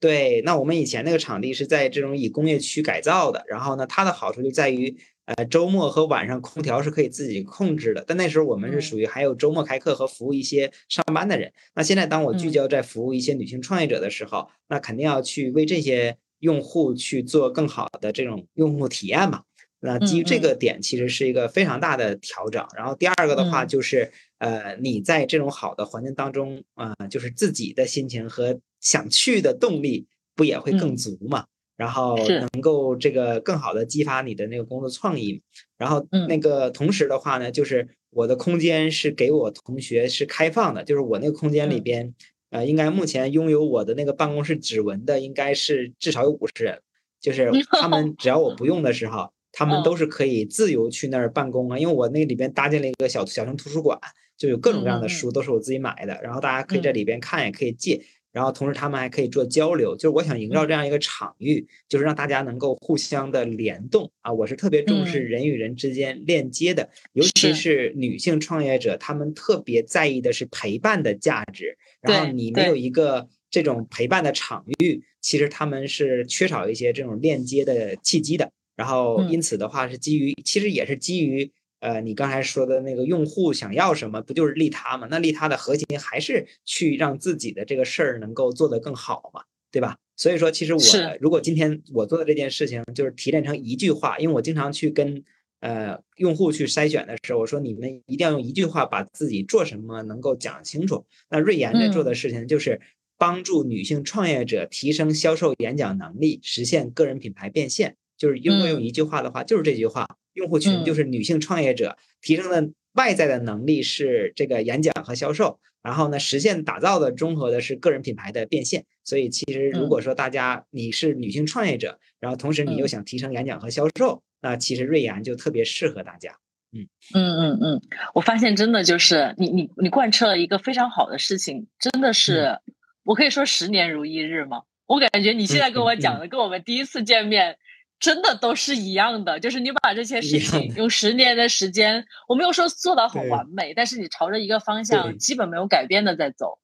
[0.00, 4.96] 对，那我们以前那个场地是在这种以工业区改造的，然后呢，它的好处就在于。
[5.26, 11.52] 呃，周末和晚上空调是可以自己控制的，但那时候我们是属于还有周末开课和服务一些上班的人。
[11.74, 19.42] 那现在当我聚焦在服务一些女性创业者的时候，那肯定要去为这些用户去做更好的这种用户体验嘛。
[19.80, 22.64] 那基于这个点，其实是一个非常大的调整。
[22.76, 31.46] 然后第二个的话就是，呃，你在这种好的环境当中，啊，就是自己的心情和想去的动力不也会更足嘛？
[31.76, 35.42] 然后能够这个更好的激发你的那个工作创意，
[35.76, 42.14] 然后那个同时的话呢，就是我的空间是给我同学是开放的，就是我那个空间里边，
[42.50, 46.80] 呃，应该目前拥有我的那个办公室指纹的应该是至少有五十人，
[47.20, 54.00] 就是 他们只要我不用的时候，他们都是可以自由去那儿办公啊，因为我那里边搭建了一个小小型图书馆，
[54.38, 58.02] 就有各种各样的书都是我自己买的，然后大家可以在里边看，也可以借。
[58.36, 64.30] 然后同时他们还可以做交流，就是我想营造这样一个场域，就是让大家能够互相的联动啊。
[64.30, 71.78] 我是特别重视人与人之间链接的，尤其是女性创业者，她们特别在意的是陪伴的价值。
[72.02, 78.50] 然后你没有一个这种陪伴的场域，其实他们是缺少一些这种链接的契机的。
[78.76, 81.50] 然后因此的话是基于，其实也是基于。
[81.80, 85.06] 呃，你刚才说的那个用户想要什么，不就是利他吗？
[85.10, 89.96] 那利他的核心还是去让自己的这个事儿能够做得更好嘛，对吧？
[90.16, 90.80] 所以说，其实我
[91.20, 95.22] 如果今天我做的这件事情就是提炼成一句话，因为我经常去跟
[95.60, 101.04] 呃用户去筛选的时候，我说你们一定要用一句话把自己做什么能够讲清楚。
[101.28, 102.80] 那瑞妍在做的事情就是
[103.18, 107.96] 帮助女性创业者提升销售演讲能力，实现个人品牌变现。
[108.16, 110.16] 就是如果用一句话的话，就是这句话。
[110.36, 118.84] 用户群就是女性创业者，提升的外在的能力是这个演讲和销售，然后呢，实现打造的综合的是个人品牌的变现。
[119.02, 126.32] 所以其实如果说大家你是女性创业者，然后同时你又想提升演讲和销售，那其实瑞妍就特别适合大家。
[126.72, 127.82] 嗯嗯嗯嗯，
[128.12, 132.58] 我发现真的就是你你你贯彻了一个非常好的事情，真的是
[133.04, 134.62] 我可以说十年如一日吗？
[134.86, 137.56] 我感觉你现在跟我讲的跟我们第一次见面。
[137.98, 146.58] 真的都是一样的，就是你把这些事情用十年的时间，我没有说做到很完美，但是你朝着一个方向基本没有改变的在走。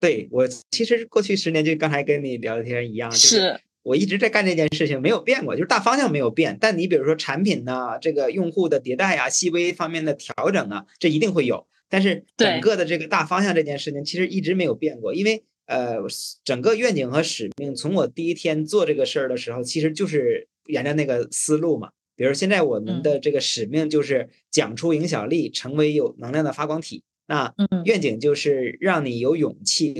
[0.00, 6.58] 对我其实过去十年就刚才跟你聊天一样，是我一直在干这件事情，没有变过，就是大方向没有变。
[6.60, 11.66] 但你比如说产品呢，这个用户的迭代啊，细微方面的调整啊，这一定会有。
[11.88, 15.44] 但是整个的这个大方向这件事情其实一直没有变过，因为。
[15.66, 15.96] 呃，
[16.44, 21.90] 整个愿景和使命，从我第一天做这个事儿的时候，其实就是沿着那个思路嘛。
[22.16, 27.02] 比如现在我们的这个使命就是讲出影响力，成为有能量的发光体。
[27.26, 27.52] 那
[27.84, 29.94] 愿景就是让你有勇气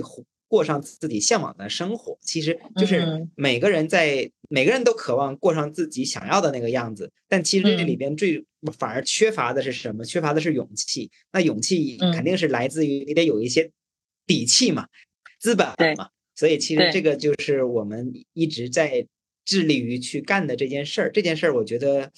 [0.47, 2.17] 过上自己向往的生活。
[2.21, 8.45] 其实就是每个人在每个人都渴望过上自己想要的那个样子，但其实这里边最
[8.77, 10.05] 反而缺乏的是什么？
[10.05, 11.09] 缺乏的是勇气。
[11.33, 13.71] 那勇气肯定是来自于你得有一些
[14.27, 14.87] 底气嘛。
[15.45, 19.05] 资本嘛，所以其实这个就是我们一直在
[19.45, 21.11] 致力于去干的这件事儿。
[21.11, 22.09] 这件事儿，我觉得，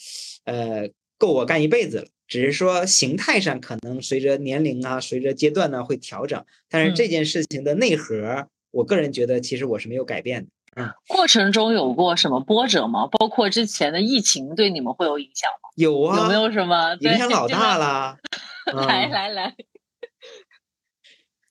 [0.46, 2.08] 呃，够我干一辈子了。
[2.26, 10.50] 只是说形态上可能随着年龄啊，随着阶段呢会调整，但是这件事情的内核，我个人觉得其实我是没有改变的。
[10.82, 13.08] 嗯，过程中有过什么波折吗？
[13.08, 15.68] 包括之前的疫情对你们会有影响吗？
[15.76, 18.18] 有啊，有没有什么影响老大了？
[18.88, 19.54] 来来来。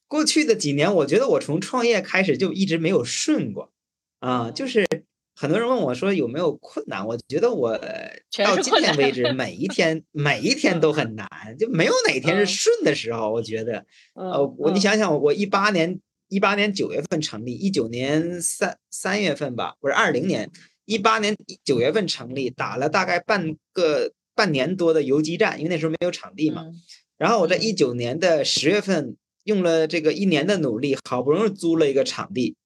[0.08, 3.72] 过去的几年，我觉得我从创业开始就一直没有顺过，
[4.20, 4.86] 啊，就是
[5.34, 11.28] 很多人问我说有没有困难，我觉得我到今天为止每一天每一天都很难，
[11.58, 13.32] 就没有哪天是顺的时候。
[13.32, 13.84] 我觉得，
[14.14, 15.98] 呃，我你想想，我一八年
[16.28, 20.48] 一八年九月份成立，一九年三三月份吧，不是二零年
[20.84, 26.64] 一八年九月份成立，打了大概半个半年多的游击战，因为那时候没有场地嘛。
[27.18, 29.16] 然后我在一九年的十月份。
[29.46, 32.56] 用了这个一年的努力，好不容易租了一个场地，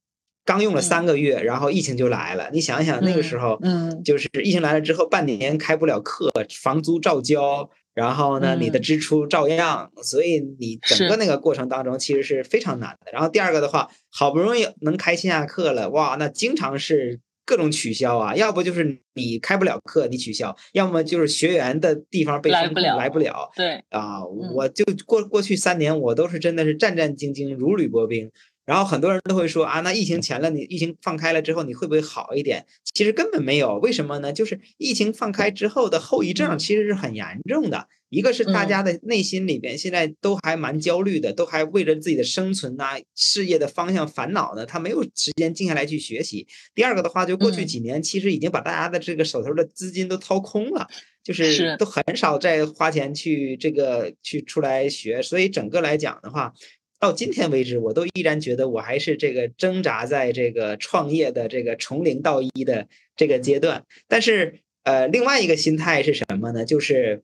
[0.45, 2.51] 刚用了三个月，然后疫情就来了。
[2.53, 6.31] 你想想那个时候，嗯，就是疫情来了之后，半年开不了课，
[6.63, 13.13] 房租照交，然后呢，你的支出照样，所以你整个那个过程当中其实是非常难的。
[13.13, 17.21] 然后第二个的话，好不容易能开线下课了，哇，那经常是
[17.51, 23.51] 各种取消啊，要不就是你开不了课，你取消；要么就是学员的地方被封控，来不了。
[23.57, 24.25] 对啊，
[24.55, 28.31] 我就过过去三年，我都是真的是战战兢兢，如履薄冰。
[28.71, 32.65] 然后很多人都会说啊，那疫情前了，你疫情放开了之后，你会不会好一点？
[32.95, 34.33] 其实根本没有，为什么呢？
[34.33, 37.89] 就是疫情放开之后的后遗症其实是很严重的。
[38.11, 46.47] 一个是大家的内心里边现在都还蛮焦虑的，都还为了自己的生存呐、事业的方向烦恼呢，他没有时间静下来去学习。
[46.73, 50.87] 第二个的话，就过去几年其实已经把大家的这个手头的资金都掏空了，
[51.25, 56.53] 就是都很少再花钱去这个去出来学，所以整个来讲的话。
[57.01, 62.87] 到今天为止，我都依然觉得我还是这个挣扎在这个创业的这个从零到一的
[63.17, 63.85] 这个阶段。
[64.07, 66.67] 但是，呃，另外一个心态是什么呢？
[66.67, 67.23] 就是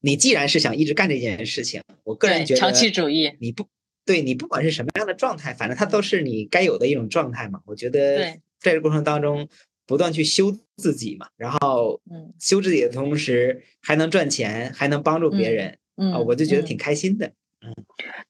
[0.00, 3.66] 你既然是想一直干这件事情，我个人觉得长期主义，你不
[4.04, 7.60] 对你不管是什么样的状态，反正它都是你该有的一种状态嘛。
[7.64, 8.18] 我觉得
[8.60, 9.48] 在这个过程当中，
[9.86, 12.02] 不断去修自己嘛，然后
[12.38, 17.32] 修自己的同时还能赚钱，还能帮助别人啊，我就觉得挺开心的。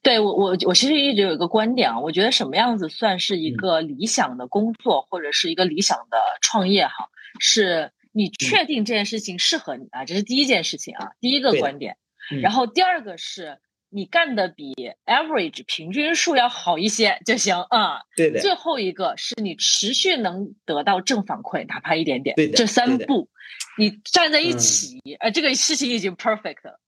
[0.03, 7.09] 对我我我其实一直有一个观点啊，我觉得什么样子算是一个理想的工作或者是一个理想的创业哈，
[7.41, 11.97] 是你确定这件事情适合你啊，这是第一件事情啊，第一个观点。
[12.43, 13.59] 然后第二个是
[13.91, 14.74] 你干的比
[15.07, 18.01] average 平均数要好一些就行啊。
[18.16, 18.41] 对的。
[18.41, 22.35] 最后一个是你持续能得到正反馈，哪怕一点点。
[22.37, 22.57] 对的。
[22.57, 23.28] 这三步，
[23.78, 26.80] 你站在一起，呃，这个事情已经 perfect 了。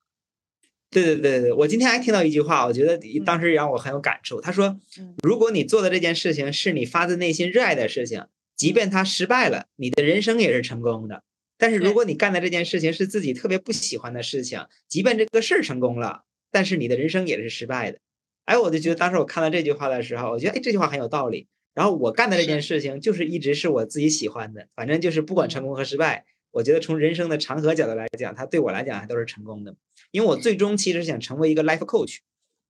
[1.03, 4.41] 对对对对，我今天还听到一句话，我觉得当时让我很有感触。
[4.41, 4.81] 他说
[5.23, 8.25] ：“如果你做的这件事情是你发自内心热爱的事情，
[8.57, 11.23] 即便它失败了，你的人生也是成功的。
[11.59, 17.99] 但是如果你干的这件事情是自己特别不喜欢的事情，即便这个事儿成功了，但是你的人生也是失败的。”
[18.47, 21.47] 哎，我就觉得当时我看到这句话的时候，我觉得哎这句话很有道理。
[21.75, 29.77] 然后我干的这件事情就是一直是我自己喜欢的，反正就是不管成功和失败，我觉得从人生的长河角度来讲，它对我来讲还都是成功的。
[30.11, 32.19] 因为我最终其实想成为一个 life coach，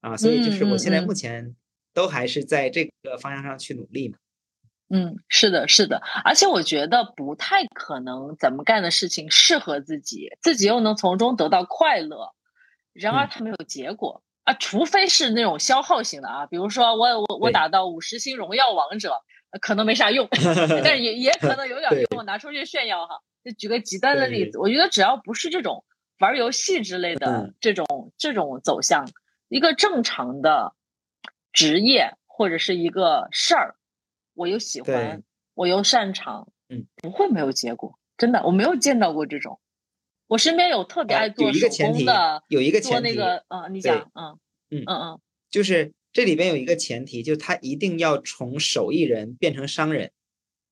[0.01, 1.55] 啊，所以就是我现在目前
[1.95, 4.19] 都还是在这个方向上去努力嘛。
[4.89, 12.33] 嗯，是的，是的，而且我觉得不太可能怎么干的事情适合自己，自己又能从中得到快乐，
[12.93, 19.13] 然而它没有结果啊，除非是那种消耗型的啊，比如说我我我打到五十星荣耀王者，
[19.61, 23.21] 可能没啥用，但是也也可能有点 用，拿出去炫耀哈。
[23.43, 25.85] 就举个极端的例子，我觉得只要不是这种。
[26.19, 29.09] 玩游戏之类的这种这种走向，
[29.49, 30.75] 一个正常的
[31.53, 33.77] 职业或者是一个事儿，
[34.35, 35.23] 我又喜欢，
[35.55, 39.61] 我又擅长，嗯，不会没有结果，真的，我没有见到过这种。
[40.29, 44.39] 我身边有特别爱做手工的，有一个前提，做那个，嗯，你讲，嗯
[44.71, 50.11] 嗯嗯嗯，就是这里边有一个前提，就是他一定要从手艺人变成商人，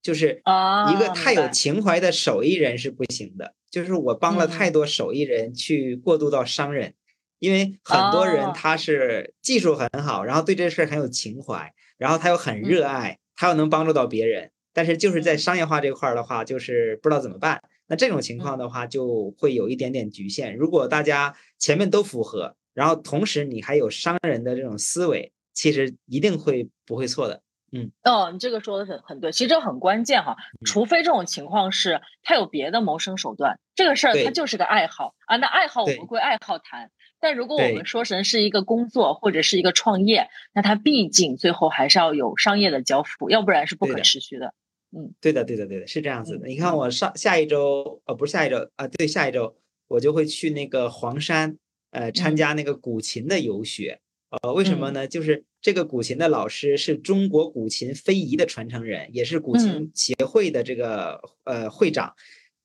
[0.03, 0.43] 就是
[0.91, 3.55] 一个太有情怀的手艺人是不行的。
[3.75, 6.95] 就是我帮了太多手艺人去过渡到商人，
[7.41, 17.61] 因为很多人他是技术很好，然后对这事儿很有情怀，然后他又很热爱，他又能帮助到别人，但是就是在商业化这块儿的话，就是不知道怎么办。
[17.89, 20.57] 那这种情况的话，就会有一点点局限。
[20.57, 27.43] 如果大家前面都符合，然后同时你还有商人的这种思维，其实一定会不会错的。
[27.77, 30.37] 嗯，哦，你这个说的很很对，其实这很关键哈。
[30.65, 35.37] 除非这种情况是他有别的谋生手段，这个事儿他就是个爱好啊。
[35.39, 44.55] 那爱好我们归爱好谈，但如果我们说成是一个工作或者是一个创业，那他毕竟最后还是要有商业的交付，要不然是不可持续的。
[44.97, 46.47] 嗯，对的，对的，对的，是这样子的。
[46.47, 49.57] 你看我上下一周，呃，不是下一周啊，对，下一周
[49.89, 51.59] 我就会去那个黄山，
[51.91, 53.99] 呃，参加那个古琴的游学。
[54.43, 55.07] 呃，为什么呢？
[55.07, 62.15] 就是这个古琴的老师是中国古琴非遗的传承人，也是古琴协会的这个呃会长。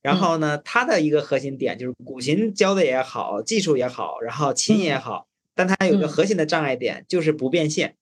[0.02, 7.96] 然后呢，他的一个核心点就是古琴教的也好，技术也好，然后琴也好，但他有个核心的障碍点就是不变现。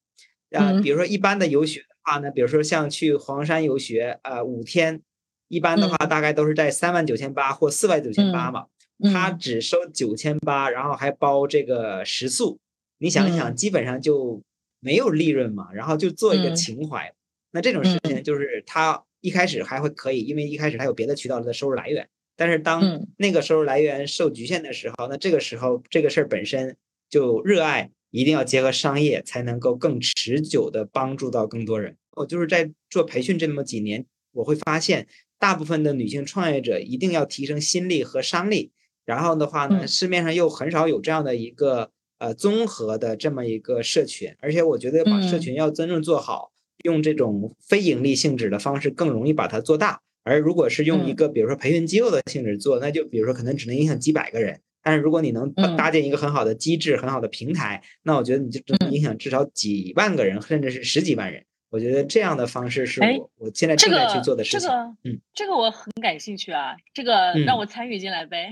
[0.51, 5.01] 啊，比如说一般的游学的话呢，比如说像去黄山游学，呃，五天，
[5.47, 8.67] 一般的话大概都是在三万九千八或四万九千八嘛。
[9.13, 12.59] 他只收九千八，然后还包这个食宿。
[12.97, 14.41] 你想一想，基本上就
[14.79, 17.13] 没有利润嘛，然后就做一个情怀。
[17.51, 22.07] 那这种事情就是他一开始还会可以，因为一开始他有别的渠道的收入来源。
[22.35, 26.77] 但是当那个收入来源受局限的时候，那这个时候这个事儿本身
[27.09, 31.97] 就热爱，一定要结合商业，才能够更持久的帮助到更多人。
[32.15, 35.07] 我就是在做培训这么几年，我会发现
[35.39, 38.71] 大部分的女性创业者一定要提升心力和商力。
[39.03, 46.51] 然后的话呢，市面上又很少有这样的一个呃综合的这么一个社群，而且我觉得把社群要真正做好，
[46.83, 50.01] 用这种非盈利性质的方式更容易把它做大。
[50.23, 54.59] 而如果是用一个比如说培训机构的性质做，那就比如说可能只能影响几百个人。
[54.83, 61.43] 但是如果你能搭建一个很好的机制、很好的平台，那我觉得你就能影响至少几万个人，甚至是十几万人。
[61.69, 64.61] 我觉得这样的方式是我我现在正在去做的事情。
[64.61, 68.49] 这个，嗯，这个我很感兴趣啊，这个让我参与进来呗。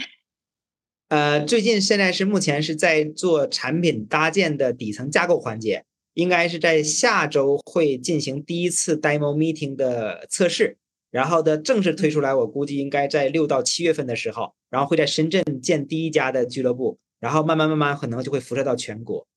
[1.08, 5.86] 呃，最近现在是目前是在做产品搭建的底层架构环节，
[6.16, 10.78] 应该是在下周会进行第一次 demo meeting 的测试，
[11.12, 19.28] 然后的正式推出来，我估计应该在六到七月份的时候，然后会在深圳建第一家的俱乐部，然后慢慢慢慢可能就会辐射到全国。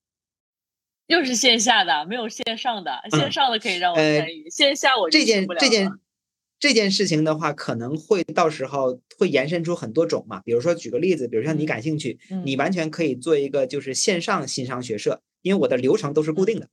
[1.06, 5.90] 又是线下的，没有线上的，线上的可以让我参与，线下我这件这件。
[6.60, 10.42] 这件事情的话，可能会到时候会延伸出很多种嘛。
[10.44, 16.68] 比如说，举个例子，比如像你感兴趣，你完全可以做一个就是线上新商学社，因为我的流程都是固定的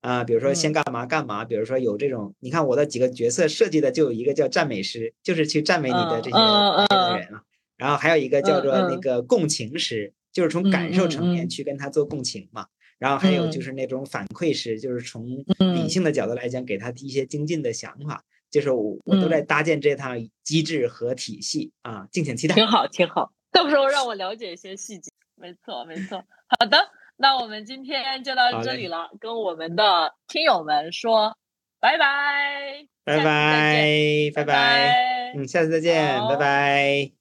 [0.00, 0.24] 啊。
[0.24, 7.42] 比如说先干嘛干嘛，比如说有这种，你看我的几个角色设计的就有一个叫赞美师，就是去赞美你的这些人啊。
[7.76, 12.66] 然后还有一个叫做那个共情师，就是从感受层面去跟他做共情嘛。
[12.98, 18.24] 然后还有就是那种反馈师，就是从理性的角度来讲，给他一些精进的想法。
[18.56, 22.54] 就是我，我都在搭建这套机制和体系啊，敬请期待。
[22.54, 25.10] 挺好，挺好，到时候让我了解一些细节。
[25.34, 26.24] 没错，没错。
[26.58, 26.78] 好的，
[27.16, 31.36] 那我们今天就到这里了，跟我们的听友们说
[31.78, 37.15] 拜拜，拜拜，拜拜，嗯，下次再见，拜拜。